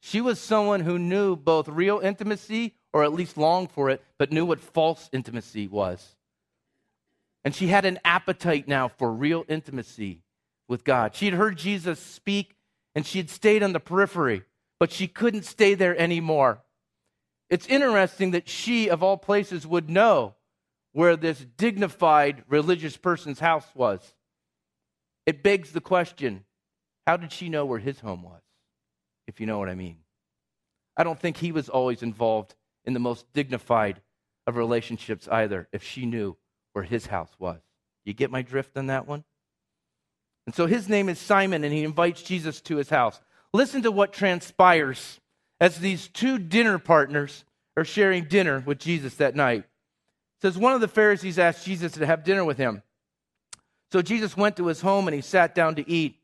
[0.00, 4.32] She was someone who knew both real intimacy or at least longed for it, but
[4.32, 6.14] knew what false intimacy was.
[7.44, 10.20] And she had an appetite now for real intimacy
[10.68, 11.14] with God.
[11.14, 12.54] She had heard Jesus speak
[12.94, 14.44] and she had stayed on the periphery,
[14.78, 16.62] but she couldn't stay there anymore.
[17.50, 20.34] It's interesting that she, of all places, would know
[20.92, 24.14] where this dignified religious person's house was.
[25.26, 26.44] It begs the question
[27.06, 28.42] how did she know where his home was,
[29.26, 29.98] if you know what I mean?
[30.96, 34.00] I don't think he was always involved in the most dignified
[34.46, 36.36] of relationships either, if she knew
[36.72, 37.60] where his house was.
[38.04, 39.24] You get my drift on that one?
[40.46, 43.20] And so his name is Simon, and he invites Jesus to his house.
[43.52, 45.20] Listen to what transpires
[45.60, 47.44] as these two dinner partners
[47.76, 49.60] are sharing dinner with Jesus that night.
[49.60, 52.82] It says one of the Pharisees asked Jesus to have dinner with him.
[53.92, 56.16] So Jesus went to his home and he sat down to eat.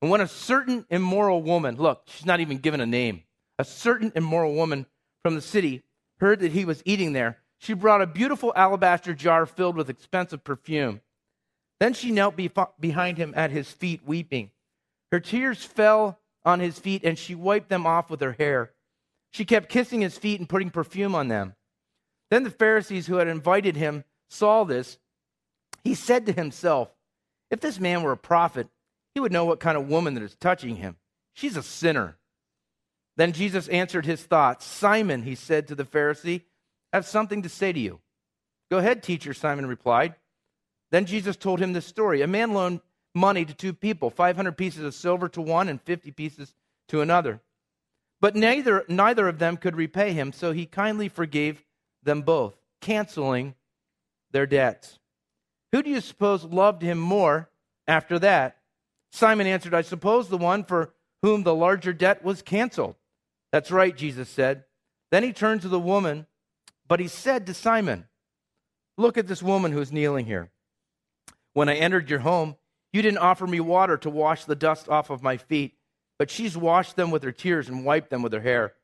[0.00, 3.22] And when a certain immoral woman, look, she's not even given a name,
[3.58, 4.86] a certain immoral woman
[5.22, 5.82] from the city
[6.20, 10.44] heard that he was eating there, she brought a beautiful alabaster jar filled with expensive
[10.44, 11.00] perfume.
[11.80, 12.36] Then she knelt
[12.80, 14.50] behind him at his feet, weeping.
[15.12, 18.72] Her tears fell on his feet, and she wiped them off with her hair.
[19.32, 21.54] She kept kissing his feet and putting perfume on them.
[22.30, 24.98] Then the Pharisees who had invited him saw this.
[25.84, 26.88] He said to himself,
[27.50, 28.68] If this man were a prophet,
[29.14, 30.96] he would know what kind of woman that is touching him.
[31.34, 32.16] She's a sinner.
[33.16, 34.64] Then Jesus answered his thoughts.
[34.64, 36.42] Simon, he said to the Pharisee,
[36.92, 38.00] I have something to say to you.
[38.70, 40.14] Go ahead, teacher, Simon replied.
[40.96, 42.22] Then Jesus told him this story.
[42.22, 42.80] A man loaned
[43.14, 46.54] money to two people, 500 pieces of silver to one and 50 pieces
[46.88, 47.42] to another.
[48.18, 51.62] But neither, neither of them could repay him, so he kindly forgave
[52.02, 53.56] them both, canceling
[54.30, 54.98] their debts.
[55.70, 57.50] Who do you suppose loved him more
[57.86, 58.56] after that?
[59.12, 62.94] Simon answered, I suppose the one for whom the larger debt was canceled.
[63.52, 64.64] That's right, Jesus said.
[65.10, 66.26] Then he turned to the woman,
[66.88, 68.06] but he said to Simon,
[68.96, 70.50] Look at this woman who's kneeling here.
[71.56, 72.56] When I entered your home,
[72.92, 75.72] you didn't offer me water to wash the dust off of my feet,
[76.18, 78.74] but she's washed them with her tears and wiped them with her hair.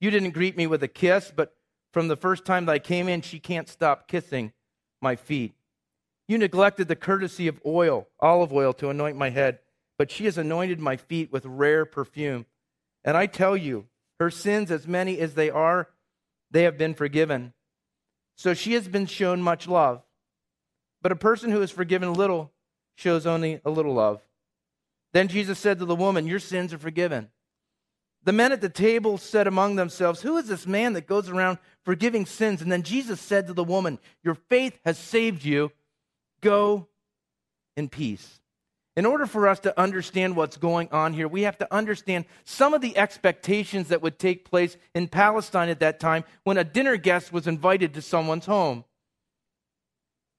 [0.00, 1.54] You didn't greet me with a kiss, but
[1.92, 4.52] from the first time that I came in, she can't stop kissing
[5.00, 5.54] my feet.
[6.26, 9.60] You neglected the courtesy of oil, olive oil, to anoint my head,
[9.96, 12.44] but she has anointed my feet with rare perfume.
[13.04, 13.86] And I tell you,
[14.18, 15.90] her sins, as many as they are,
[16.50, 17.52] they have been forgiven.
[18.34, 20.02] So she has been shown much love.
[21.02, 22.52] But a person who is forgiven little
[22.94, 24.22] shows only a little love.
[25.12, 27.30] Then Jesus said to the woman, Your sins are forgiven.
[28.24, 31.58] The men at the table said among themselves, Who is this man that goes around
[31.84, 32.60] forgiving sins?
[32.60, 35.70] And then Jesus said to the woman, Your faith has saved you.
[36.40, 36.88] Go
[37.76, 38.40] in peace.
[38.96, 42.72] In order for us to understand what's going on here, we have to understand some
[42.72, 46.96] of the expectations that would take place in Palestine at that time when a dinner
[46.96, 48.85] guest was invited to someone's home.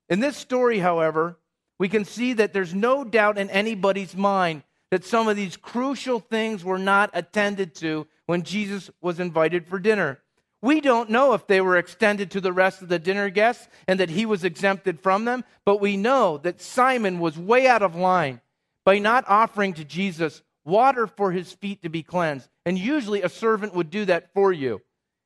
[0.09, 1.37] In this story, however,
[1.79, 6.19] we can see that there's no doubt in anybody's mind that some of these crucial
[6.19, 10.19] things were not attended to when Jesus was invited for dinner.
[10.61, 13.99] We don't know if they were extended to the rest of the dinner guests and
[13.99, 17.95] that he was exempted from them, but we know that Simon was way out of
[17.95, 18.41] line
[18.83, 22.49] by not offering to Jesus water for his feet to be cleansed.
[22.65, 24.81] And usually a servant would do that for you.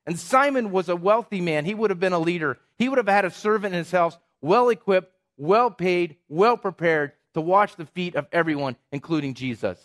[0.05, 1.65] And Simon was a wealthy man.
[1.65, 2.57] He would have been a leader.
[2.77, 7.13] He would have had a servant in his house, well equipped, well paid, well prepared
[7.33, 9.79] to wash the feet of everyone, including Jesus.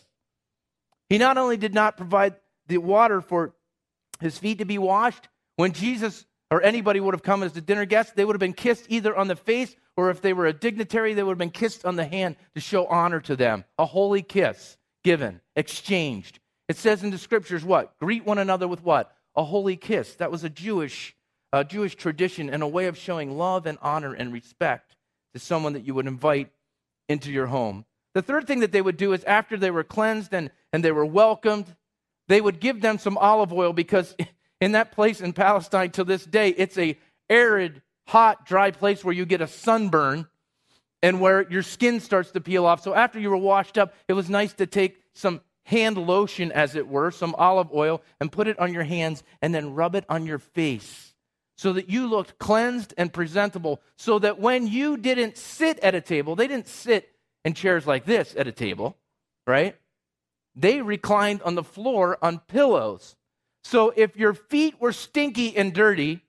[1.08, 2.34] He not only did not provide
[2.66, 3.54] the water for
[4.20, 7.84] his feet to be washed, when Jesus or anybody would have come as a dinner
[7.84, 10.52] guest, they would have been kissed either on the face or if they were a
[10.52, 13.64] dignitary, they would have been kissed on the hand to show honor to them.
[13.78, 16.38] A holy kiss given, exchanged.
[16.68, 17.98] It says in the scriptures what?
[17.98, 19.12] Greet one another with what?
[19.34, 20.14] A holy kiss.
[20.16, 21.15] That was a Jewish,
[21.60, 24.96] a Jewish tradition and a way of showing love and honor and respect
[25.32, 26.50] to someone that you would invite
[27.08, 27.84] into your home.
[28.14, 30.92] The third thing that they would do is after they were cleansed and, and they
[30.92, 31.66] were welcomed,
[32.28, 34.14] they would give them some olive oil because
[34.60, 36.98] in that place in Palestine to this day, it's a
[37.28, 40.26] arid hot, dry place where you get a sunburn
[41.02, 42.82] and where your skin starts to peel off.
[42.82, 46.74] So after you were washed up, it was nice to take some hand lotion, as
[46.74, 50.04] it were, some olive oil, and put it on your hands and then rub it
[50.08, 51.14] on your face
[51.56, 53.80] so that you looked cleansed and presentable.
[53.96, 57.10] So that when you didn't sit at a table, they didn't sit
[57.44, 58.96] in chairs like this at a table,
[59.46, 59.76] right?
[60.54, 63.16] They reclined on the floor on pillows.
[63.64, 66.20] So if your feet were stinky and dirty,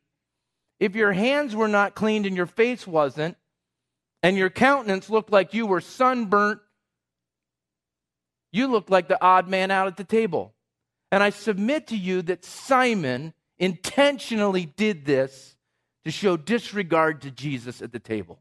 [0.80, 3.38] if your hands were not cleaned and your face wasn't,
[4.24, 6.60] and your countenance looked like you were sunburnt,
[8.52, 10.54] you looked like the odd man out at the table.
[11.12, 15.56] And I submit to you that Simon intentionally did this
[16.06, 18.40] to show disregard to Jesus at the table.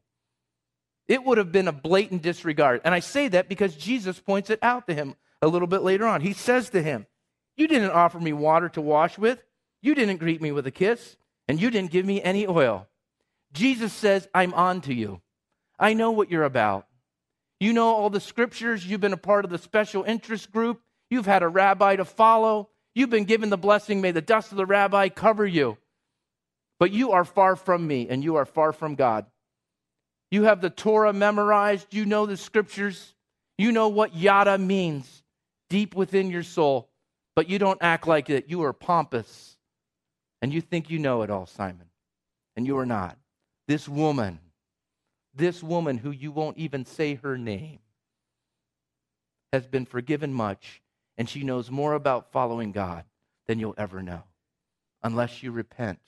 [1.09, 2.81] It would have been a blatant disregard.
[2.85, 6.07] And I say that because Jesus points it out to him a little bit later
[6.07, 6.21] on.
[6.21, 7.07] He says to him,
[7.57, 9.43] You didn't offer me water to wash with,
[9.83, 11.17] you didn't greet me with a kiss,
[11.49, 12.89] and you didn't give me any oil.
[13.53, 15.21] Jesus says, I'm on to you.
[15.79, 16.87] I know what you're about.
[17.61, 18.85] You know all the scriptures.
[18.85, 20.81] You've been a part of the special interest group.
[21.09, 22.71] You've had a rabbi to follow.
[22.97, 24.01] You've been given the blessing.
[24.01, 25.77] May the dust of the rabbi cover you.
[26.81, 29.27] But you are far from me and you are far from God.
[30.31, 31.93] You have the Torah memorized.
[31.93, 33.15] You know the scriptures.
[33.59, 35.23] You know what yada means
[35.69, 36.89] deep within your soul.
[37.35, 38.47] But you don't act like it.
[38.49, 39.59] You are pompous.
[40.41, 41.91] And you think you know it all, Simon.
[42.57, 43.19] And you are not.
[43.69, 44.41] This woman,
[45.35, 47.81] this woman who you won't even say her name,
[49.53, 50.81] has been forgiven much,
[51.19, 53.05] and she knows more about following God
[53.47, 54.23] than you'll ever know,
[55.03, 55.99] unless you repent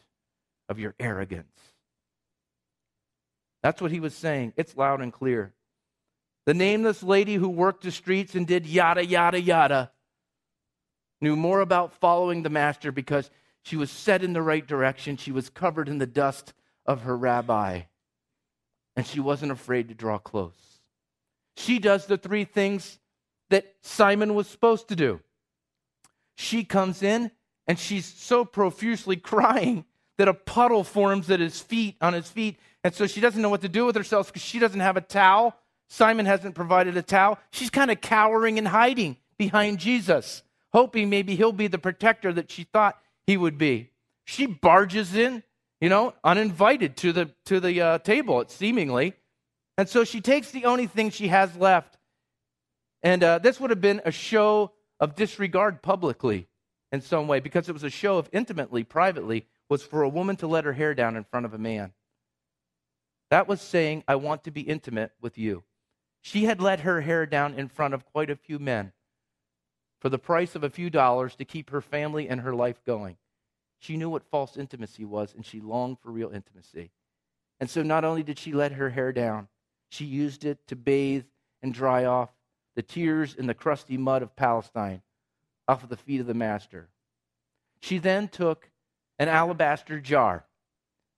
[0.68, 1.58] of your arrogance.
[3.62, 4.52] That's what he was saying.
[4.56, 5.52] It's loud and clear.
[6.46, 9.90] The nameless lady who worked the streets and did yada, yada, yada
[11.20, 13.30] knew more about following the master because
[13.62, 15.16] she was set in the right direction.
[15.16, 16.54] She was covered in the dust
[16.86, 17.82] of her rabbi,
[18.96, 20.80] and she wasn't afraid to draw close.
[21.56, 22.98] She does the three things
[23.50, 25.20] that Simon was supposed to do.
[26.36, 27.30] She comes in
[27.66, 29.84] and she's so profusely crying
[30.16, 32.58] that a puddle forms at his feet, on his feet.
[32.84, 35.00] And so she doesn't know what to do with herself because she doesn't have a
[35.00, 35.56] towel.
[35.88, 37.38] Simon hasn't provided a towel.
[37.50, 40.42] She's kind of cowering and hiding behind Jesus,
[40.72, 43.90] hoping maybe he'll be the protector that she thought he would be.
[44.24, 45.42] She barges in,
[45.80, 49.14] you know, uninvited to the to the uh, table, seemingly,
[49.78, 51.97] and so she takes the only thing she has left,
[53.02, 56.48] and uh, this would have been a show of disregard publicly
[56.90, 60.36] in some way because it was a show of intimately, privately was for a woman
[60.36, 61.92] to let her hair down in front of a man.
[63.30, 65.64] That was saying, I want to be intimate with you.
[66.22, 68.92] She had let her hair down in front of quite a few men
[70.00, 73.16] for the price of a few dollars to keep her family and her life going.
[73.78, 76.90] She knew what false intimacy was, and she longed for real intimacy.
[77.60, 79.48] And so not only did she let her hair down,
[79.90, 81.24] she used it to bathe
[81.62, 82.30] and dry off
[82.78, 85.02] the tears in the crusty mud of Palestine
[85.66, 86.88] off of the feet of the Master.
[87.80, 88.70] She then took
[89.18, 90.44] an alabaster jar.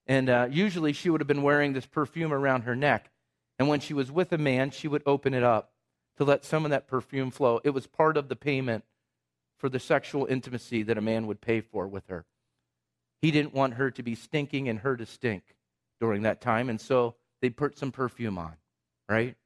[0.06, 3.10] And uh, usually she would have been wearing this perfume around her neck.
[3.58, 5.74] And when she was with a man, she would open it up
[6.16, 7.60] to let some of that perfume flow.
[7.62, 8.84] It was part of the payment
[9.58, 12.24] for the sexual intimacy that a man would pay for with her.
[13.20, 15.42] He didn't want her to be stinking and her to stink
[16.00, 16.70] during that time.
[16.70, 18.54] And so they put some perfume on,
[19.10, 19.36] right?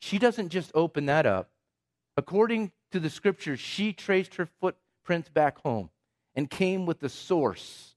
[0.00, 1.50] She doesn't just open that up.
[2.16, 5.90] According to the scriptures, she traced her footprints back home
[6.34, 7.94] and came with the source,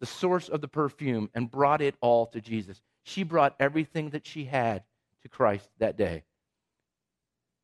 [0.00, 2.80] the source of the perfume, and brought it all to Jesus.
[3.02, 4.82] She brought everything that she had
[5.22, 6.24] to Christ that day.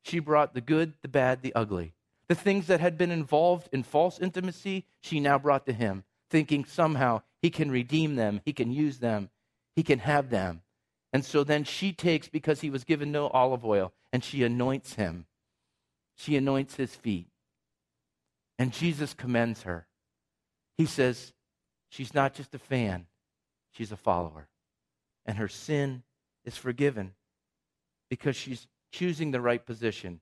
[0.02, 1.92] She brought the good, the bad, the ugly.
[2.28, 6.64] The things that had been involved in false intimacy, she now brought to him, thinking
[6.64, 9.30] somehow he can redeem them, he can use them,
[9.74, 10.62] he can have them.
[11.12, 14.94] And so then she takes, because he was given no olive oil, and she anoints
[14.94, 15.26] him.
[16.16, 17.28] She anoints his feet.
[18.58, 19.86] And Jesus commends her.
[20.76, 21.32] He says,
[21.88, 23.06] She's not just a fan,
[23.72, 24.48] she's a follower.
[25.26, 26.04] And her sin
[26.44, 27.14] is forgiven
[28.08, 30.20] because she's choosing the right position.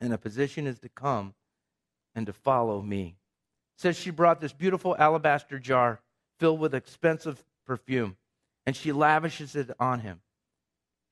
[0.00, 1.34] And a position is to come
[2.14, 3.16] and to follow me.
[3.76, 6.00] It says she brought this beautiful alabaster jar
[6.38, 8.16] filled with expensive perfume,
[8.68, 10.20] and she lavishes it on him.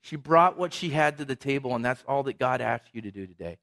[0.01, 3.01] She brought what she had to the table, and that's all that God asks you
[3.01, 3.57] to do today.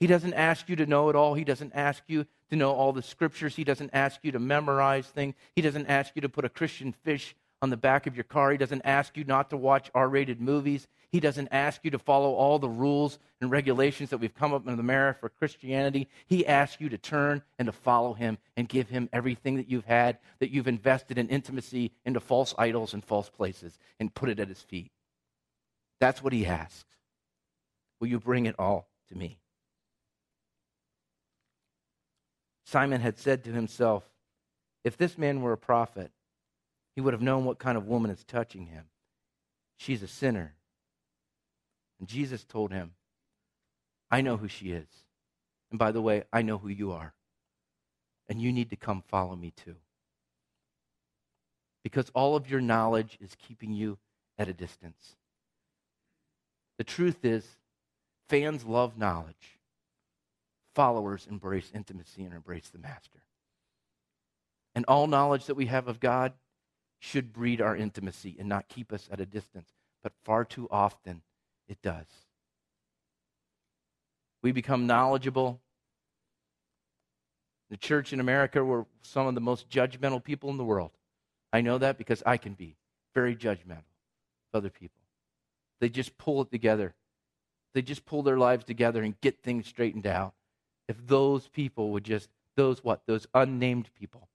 [0.00, 1.32] He doesn't ask you to know it all.
[1.32, 3.56] He doesn't ask you to know all the scriptures.
[3.56, 5.34] He doesn't ask you to memorize things.
[5.56, 8.50] He doesn't ask you to put a Christian fish on the back of your car.
[8.50, 10.88] He doesn't ask you not to watch R rated movies.
[11.10, 14.66] He doesn't ask you to follow all the rules and regulations that we've come up
[14.66, 16.08] in America for Christianity.
[16.26, 19.86] He asks you to turn and to follow him and give him everything that you've
[19.86, 24.38] had, that you've invested in intimacy into false idols and false places, and put it
[24.38, 24.92] at his feet.
[25.98, 26.84] That's what he asks.
[28.00, 29.38] Will you bring it all to me?
[32.64, 34.04] Simon had said to himself,
[34.84, 36.12] If this man were a prophet,
[37.00, 38.84] he would have known what kind of woman is touching him.
[39.78, 40.54] She's a sinner.
[41.98, 42.92] And Jesus told him,
[44.10, 44.86] I know who she is.
[45.70, 47.14] And by the way, I know who you are.
[48.28, 49.76] And you need to come follow me too.
[51.82, 53.96] Because all of your knowledge is keeping you
[54.36, 55.16] at a distance.
[56.76, 57.46] The truth is,
[58.28, 59.58] fans love knowledge
[60.74, 63.22] followers embrace intimacy and embrace the master.
[64.74, 66.34] And all knowledge that we have of God
[67.00, 69.72] should breed our intimacy and not keep us at a distance.
[70.02, 71.22] But far too often,
[71.68, 72.06] it does.
[74.42, 75.60] We become knowledgeable.
[77.70, 80.92] The church in America, we're some of the most judgmental people in the world.
[81.52, 82.76] I know that because I can be
[83.14, 83.84] very judgmental
[84.52, 85.00] of other people.
[85.80, 86.94] They just pull it together.
[87.74, 90.34] They just pull their lives together and get things straightened out.
[90.88, 93.02] If those people would just, those what?
[93.06, 94.29] Those unnamed people.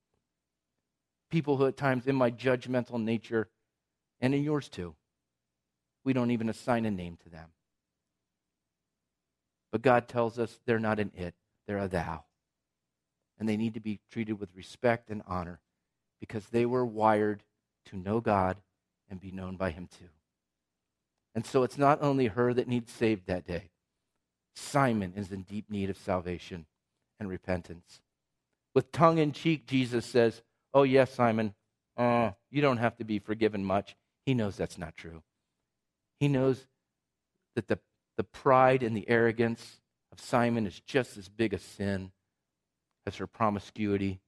[1.30, 3.48] People who at times in my judgmental nature
[4.20, 4.94] and in yours too,
[6.04, 7.48] we don't even assign a name to them.
[9.72, 11.34] But God tells us they're not an it,
[11.66, 12.24] they're a thou.
[13.38, 15.60] And they need to be treated with respect and honor
[16.20, 17.42] because they were wired
[17.86, 18.56] to know God
[19.10, 20.08] and be known by Him too.
[21.34, 23.70] And so it's not only her that needs saved that day.
[24.54, 26.64] Simon is in deep need of salvation
[27.20, 28.00] and repentance.
[28.74, 30.42] With tongue in cheek, Jesus says,
[30.76, 31.54] Oh, yes, Simon,
[31.96, 33.96] uh, you don't have to be forgiven much.
[34.26, 35.22] He knows that's not true.
[36.20, 36.66] He knows
[37.54, 37.78] that the,
[38.16, 39.80] the pride and the arrogance
[40.12, 42.12] of Simon is just as big a sin
[43.06, 44.20] as her promiscuity.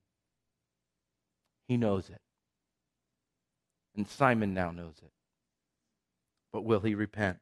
[1.68, 2.20] He knows it.
[3.94, 5.12] And Simon now knows it
[6.52, 7.38] but will he repent?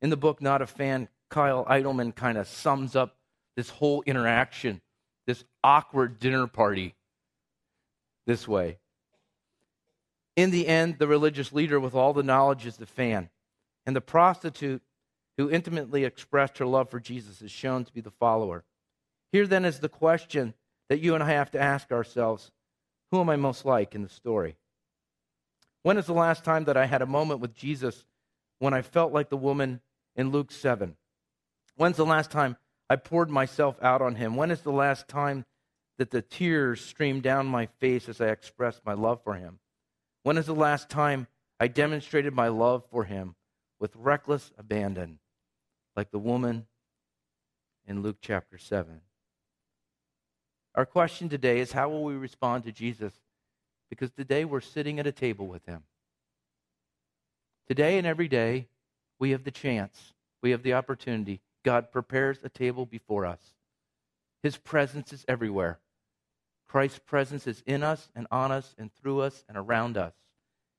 [0.00, 3.16] In the book Not a Fan, Kyle Idleman kind of sums up
[3.56, 4.80] this whole interaction,
[5.26, 6.94] this awkward dinner party,
[8.26, 8.78] this way.
[10.34, 13.30] In the end, the religious leader with all the knowledge is the fan,
[13.86, 14.82] and the prostitute
[15.38, 18.64] who intimately expressed her love for Jesus is shown to be the follower.
[19.32, 20.54] Here then is the question
[20.88, 22.50] that you and I have to ask ourselves
[23.10, 24.56] Who am I most like in the story?
[25.82, 28.04] When is the last time that I had a moment with Jesus
[28.58, 29.80] when I felt like the woman
[30.16, 30.96] in Luke 7?
[31.76, 32.56] When's the last time
[32.90, 34.36] I poured myself out on him?
[34.36, 35.44] When is the last time
[35.98, 39.58] that the tears streamed down my face as I expressed my love for him?
[40.22, 41.26] When is the last time
[41.58, 43.34] I demonstrated my love for him
[43.78, 45.18] with reckless abandon,
[45.94, 46.66] like the woman
[47.86, 49.00] in Luke chapter 7?
[50.74, 53.12] Our question today is how will we respond to Jesus
[53.88, 55.82] because today we're sitting at a table with Him.
[57.68, 58.68] Today and every day,
[59.18, 61.40] we have the chance, we have the opportunity.
[61.64, 63.40] God prepares a table before us.
[64.42, 65.80] His presence is everywhere.
[66.68, 70.14] Christ's presence is in us and on us and through us and around us.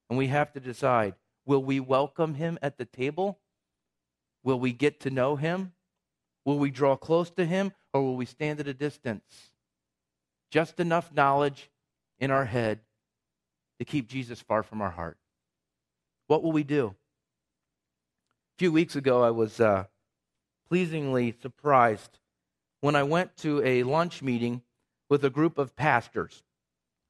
[0.10, 1.16] And we have to decide
[1.46, 3.40] will we welcome Him at the table?
[4.44, 5.74] Will we get to know Him?
[6.46, 7.72] Will we draw close to Him?
[7.94, 9.52] Or will we stand at a distance?
[10.52, 11.70] Just enough knowledge
[12.20, 12.80] in our head
[13.80, 15.18] to keep Jesus far from our heart.
[16.28, 16.88] What will we do?
[16.88, 19.86] A few weeks ago, I was uh,
[20.68, 22.20] pleasingly surprised
[22.82, 24.62] when I went to a lunch meeting
[25.10, 26.44] with a group of pastors.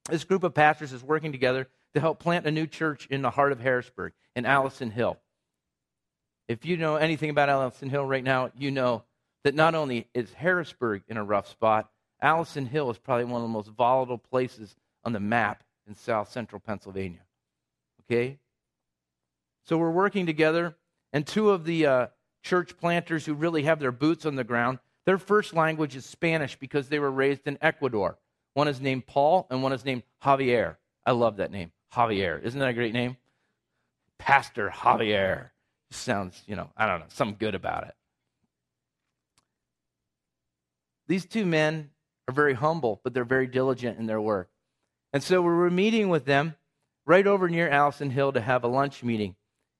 [0.09, 3.29] This group of pastors is working together to help plant a new church in the
[3.29, 5.17] heart of Harrisburg, in Allison Hill.
[6.47, 9.03] If you know anything about Allison Hill right now, you know
[9.43, 11.89] that not only is Harrisburg in a rough spot,
[12.21, 16.31] Allison Hill is probably one of the most volatile places on the map in south
[16.31, 17.21] central Pennsylvania.
[18.03, 18.39] Okay?
[19.65, 20.75] So we're working together,
[21.11, 22.07] and two of the uh,
[22.41, 26.57] church planters who really have their boots on the ground, their first language is Spanish
[26.57, 28.19] because they were raised in Ecuador.
[28.55, 30.75] One is named Paul, and one is named Javier.
[31.05, 32.43] I love that name, Javier.
[32.43, 33.15] Isn't that a great name?
[34.17, 35.51] Pastor Javier.
[35.91, 37.95] Sounds, you know, I don't know, something good about it.
[41.07, 41.91] These two men
[42.27, 44.49] are very humble, but they're very diligent in their work.
[45.13, 46.55] And so we were meeting with them
[47.05, 49.37] right over near Allison Hill to have a lunch meeting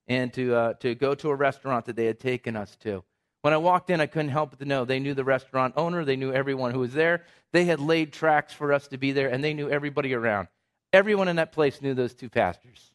[0.08, 3.04] and to, uh, to go to a restaurant that they had taken us to.
[3.48, 6.04] When I walked in, I couldn't help but to know they knew the restaurant owner,
[6.04, 7.24] they knew everyone who was there.
[7.54, 10.50] They had laid tracks for us to be there, and they knew everybody around.
[10.92, 12.92] Everyone in that place knew those two pastors.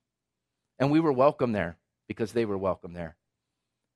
[0.79, 3.17] And we were welcome there because they were welcome there.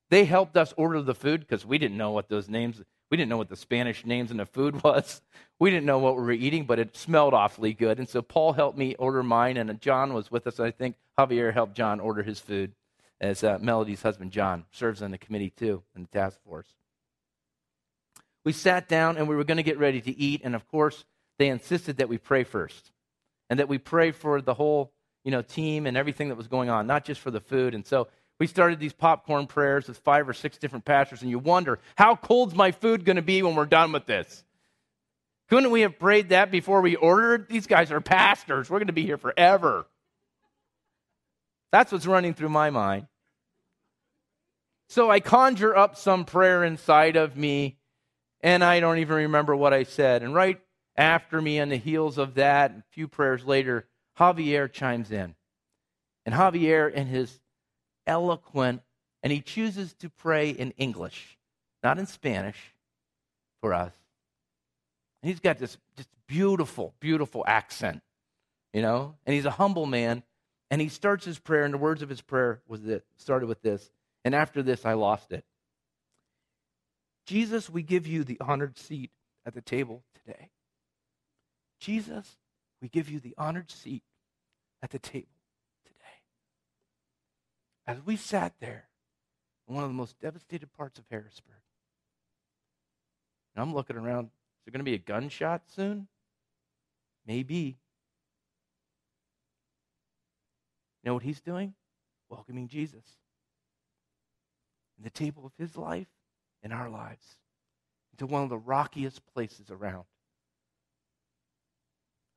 [0.09, 2.81] They helped us order the food because we didn't know what those names
[3.11, 5.21] we didn't know what the Spanish names in the food was.
[5.59, 7.99] We didn't know what we were eating, but it smelled awfully good.
[7.99, 10.59] And so Paul helped me order mine, and John was with us.
[10.59, 12.73] I think Javier helped John order his food,
[13.21, 16.69] as uh, Melody's husband John serves on the committee too, in the task force.
[18.45, 21.05] We sat down and we were going to get ready to eat, and of course,
[21.39, 22.93] they insisted that we pray first,
[23.51, 24.93] and that we pray for the whole
[25.25, 27.75] you know team and everything that was going on, not just for the food.
[27.75, 28.09] And so
[28.39, 32.15] we started these popcorn prayers with five or six different pastors, and you wonder, how
[32.15, 34.45] cold's my food going to be when we're done with this?
[35.49, 37.49] Couldn't we have prayed that before we ordered?
[37.49, 38.69] These guys are pastors.
[38.69, 39.87] We're going to be here forever.
[41.73, 43.07] That's what's running through my mind.
[44.89, 47.79] So I conjure up some prayer inside of me,
[48.41, 50.23] and I don't even remember what I said.
[50.23, 50.61] And right
[50.97, 53.87] after me on the heels of that, a few prayers later,
[54.19, 55.35] Javier chimes in.
[56.25, 57.41] And Javier, in his
[58.07, 58.83] eloquent,
[59.23, 61.37] and he chooses to pray in English,
[61.83, 62.75] not in Spanish
[63.61, 63.93] for us.
[65.23, 68.03] And he's got this just beautiful, beautiful accent,
[68.73, 70.23] you know, and he's a humble man.
[70.71, 73.63] And he starts his prayer, and the words of his prayer was that started with
[73.63, 73.91] this.
[74.25, 75.45] And after this, I lost it.
[77.27, 79.11] Jesus, we give you the honored seat
[79.45, 80.51] at the table today.
[81.81, 82.37] Jesus,
[82.81, 84.03] we give you the honored seat
[84.83, 85.27] at the table
[85.85, 85.97] today.
[87.87, 88.89] As we sat there
[89.69, 91.55] in one of the most devastated parts of Harrisburg,
[93.55, 96.09] and I'm looking around, is there going to be a gunshot soon?
[97.27, 97.79] Maybe.
[100.96, 101.75] You know what he's doing?
[102.29, 103.05] Welcoming Jesus.
[104.99, 106.09] In the table of his life
[106.63, 107.39] in our lives
[108.13, 110.05] into one of the rockiest places around.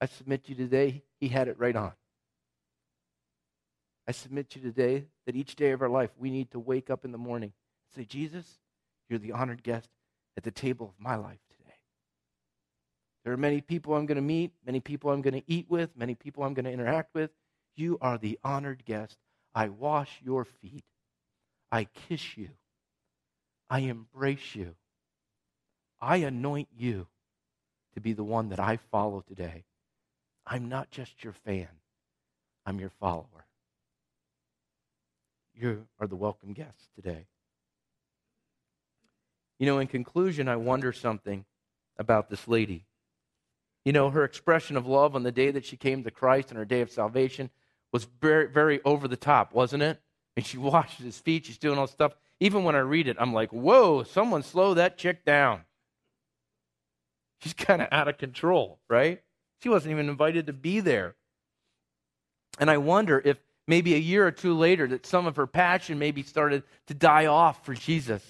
[0.02, 1.94] I submit to you today, he had it right on.
[4.08, 6.90] I submit to you today that each day of our life, we need to wake
[6.90, 8.60] up in the morning and say, Jesus,
[9.10, 9.90] you're the honored guest
[10.36, 11.74] at the table of my life today.
[13.24, 15.96] There are many people I'm going to meet, many people I'm going to eat with,
[15.96, 17.32] many people I'm going to interact with.
[17.76, 19.18] You are the honored guest.
[19.56, 20.84] I wash your feet.
[21.72, 22.50] I kiss you.
[23.70, 24.76] I embrace you.
[26.02, 27.08] I anoint you
[27.94, 29.66] to be the one that I follow today.
[30.46, 31.68] I'm not just your fan,
[32.66, 33.46] I'm your follower.
[35.54, 37.28] You are the welcome guest today.
[39.60, 41.46] You know, in conclusion, I wonder something
[41.98, 42.86] about this lady.
[43.90, 46.60] You know, her expression of love on the day that she came to Christ and
[46.60, 47.50] her day of salvation
[47.92, 50.00] was very, very over the top, wasn't it?
[50.38, 52.14] And she washes his feet, she's doing all stuff.
[52.40, 55.62] Even when I read it, I'm like, whoa, someone slow that chick down.
[57.42, 59.24] She's kind of out of control, right?
[59.64, 61.16] She wasn't even invited to be there.
[62.60, 65.98] And I wonder if maybe a year or two later that some of her passion
[65.98, 68.22] maybe started to die off for Jesus.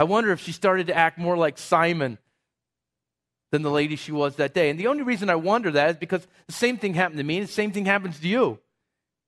[0.00, 2.18] I wonder if she started to act more like Simon
[3.50, 4.70] than the lady she was that day.
[4.70, 7.38] And the only reason I wonder that is because the same thing happened to me,
[7.38, 8.58] and the same thing happens to you.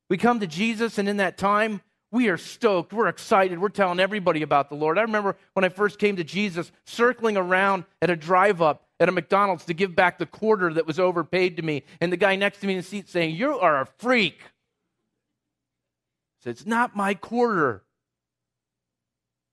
[0.08, 1.80] We come to Jesus, and in that time,
[2.12, 2.92] we are stoked.
[2.92, 3.60] We're excited.
[3.60, 4.98] We're telling everybody about the Lord.
[4.98, 9.08] I remember when I first came to Jesus, circling around at a drive up at
[9.08, 11.84] a McDonald's to give back the quarter that was overpaid to me.
[12.00, 14.40] And the guy next to me in the seat saying, You are a freak.
[14.42, 17.84] I said, It's not my quarter.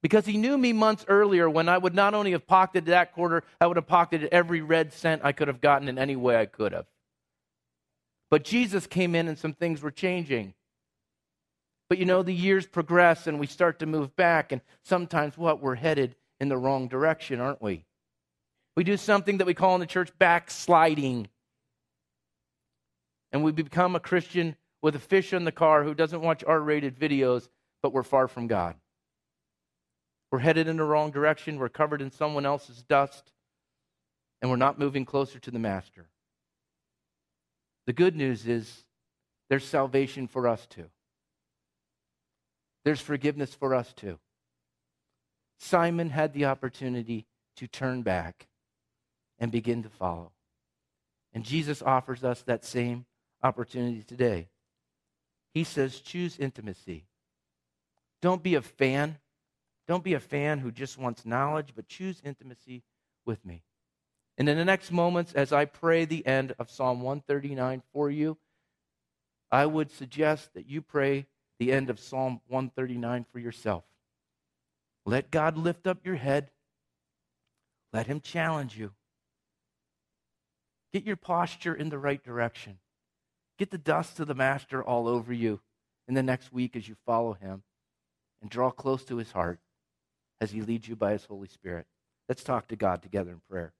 [0.02, 3.42] Because he knew me months earlier when I would not only have pocketed that quarter,
[3.60, 6.46] I would have pocketed every red cent I could have gotten in any way I
[6.46, 6.86] could have.
[8.30, 10.54] But Jesus came in and some things were changing.
[11.88, 15.62] But you know, the years progress and we start to move back, and sometimes what?
[15.62, 17.84] We're headed in the wrong direction, aren't we?
[18.76, 21.28] We do something that we call in the church backsliding.
[23.32, 26.60] And we become a Christian with a fish in the car who doesn't watch R
[26.60, 27.48] rated videos,
[27.82, 28.76] but we're far from God.
[30.30, 31.58] We're headed in the wrong direction.
[31.58, 33.32] We're covered in someone else's dust,
[34.40, 36.08] and we're not moving closer to the Master.
[37.86, 38.84] The good news is
[39.48, 40.90] there's salvation for us too.
[42.84, 44.18] There's forgiveness for us too.
[45.58, 47.26] Simon had the opportunity
[47.56, 48.46] to turn back
[49.38, 50.32] and begin to follow.
[51.32, 53.06] And Jesus offers us that same
[53.42, 54.48] opportunity today.
[55.54, 57.06] He says, choose intimacy.
[58.20, 59.18] Don't be a fan.
[59.88, 62.82] Don't be a fan who just wants knowledge, but choose intimacy
[63.24, 63.62] with me.
[64.36, 68.36] And in the next moments, as I pray the end of Psalm 139 for you,
[69.50, 71.26] I would suggest that you pray
[71.58, 73.84] the end of Psalm 139 for yourself.
[75.06, 76.50] Let God lift up your head.
[77.94, 78.92] Let Him challenge you.
[80.92, 82.78] Get your posture in the right direction.
[83.58, 85.60] Get the dust of the Master all over you
[86.06, 87.62] in the next week as you follow Him
[88.42, 89.60] and draw close to His heart
[90.40, 91.86] as He leads you by His Holy Spirit.
[92.28, 93.72] Let's talk to God together in prayer.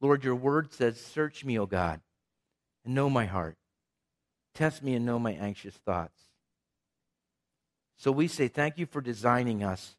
[0.00, 2.00] Lord, your word says, Search me, O God,
[2.84, 3.56] and know my heart.
[4.54, 6.20] Test me and know my anxious thoughts.
[7.96, 9.96] So we say, Thank you for designing us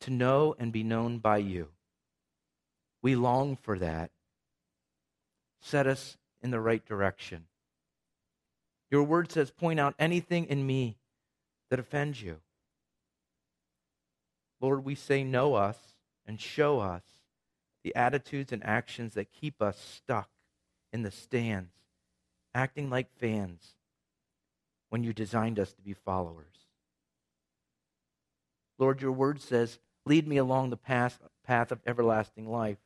[0.00, 1.68] to know and be known by you.
[3.02, 4.10] We long for that.
[5.60, 7.46] Set us in the right direction.
[8.90, 10.96] Your word says, Point out anything in me
[11.70, 12.38] that offends you.
[14.60, 15.76] Lord, we say, Know us
[16.26, 17.02] and show us
[17.82, 20.30] the attitudes and actions that keep us stuck
[20.92, 21.72] in the stands,
[22.54, 23.74] acting like fans
[24.88, 26.68] when you designed us to be followers.
[28.78, 32.78] Lord, your word says, Lead me along the path, path of everlasting life.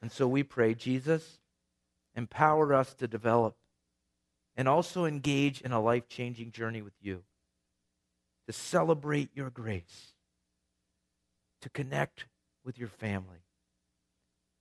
[0.00, 1.38] And so we pray, Jesus,
[2.14, 3.56] empower us to develop
[4.56, 7.22] and also engage in a life changing journey with you,
[8.46, 10.12] to celebrate your grace,
[11.60, 12.26] to connect
[12.64, 13.44] with your family,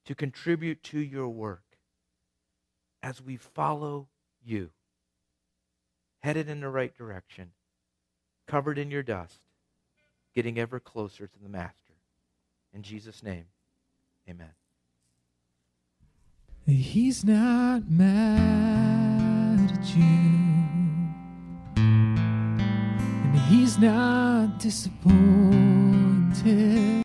[0.06, 1.64] to contribute to your work
[3.04, 4.08] as we follow
[4.44, 4.70] you,
[6.20, 7.52] headed in the right direction,
[8.48, 9.40] covered in your dust,
[10.34, 11.94] getting ever closer to the Master.
[12.74, 13.46] In Jesus' name,
[14.30, 14.52] amen.
[16.66, 18.91] He's not mad
[19.84, 20.04] you,
[21.78, 26.92] and he's not disappointed.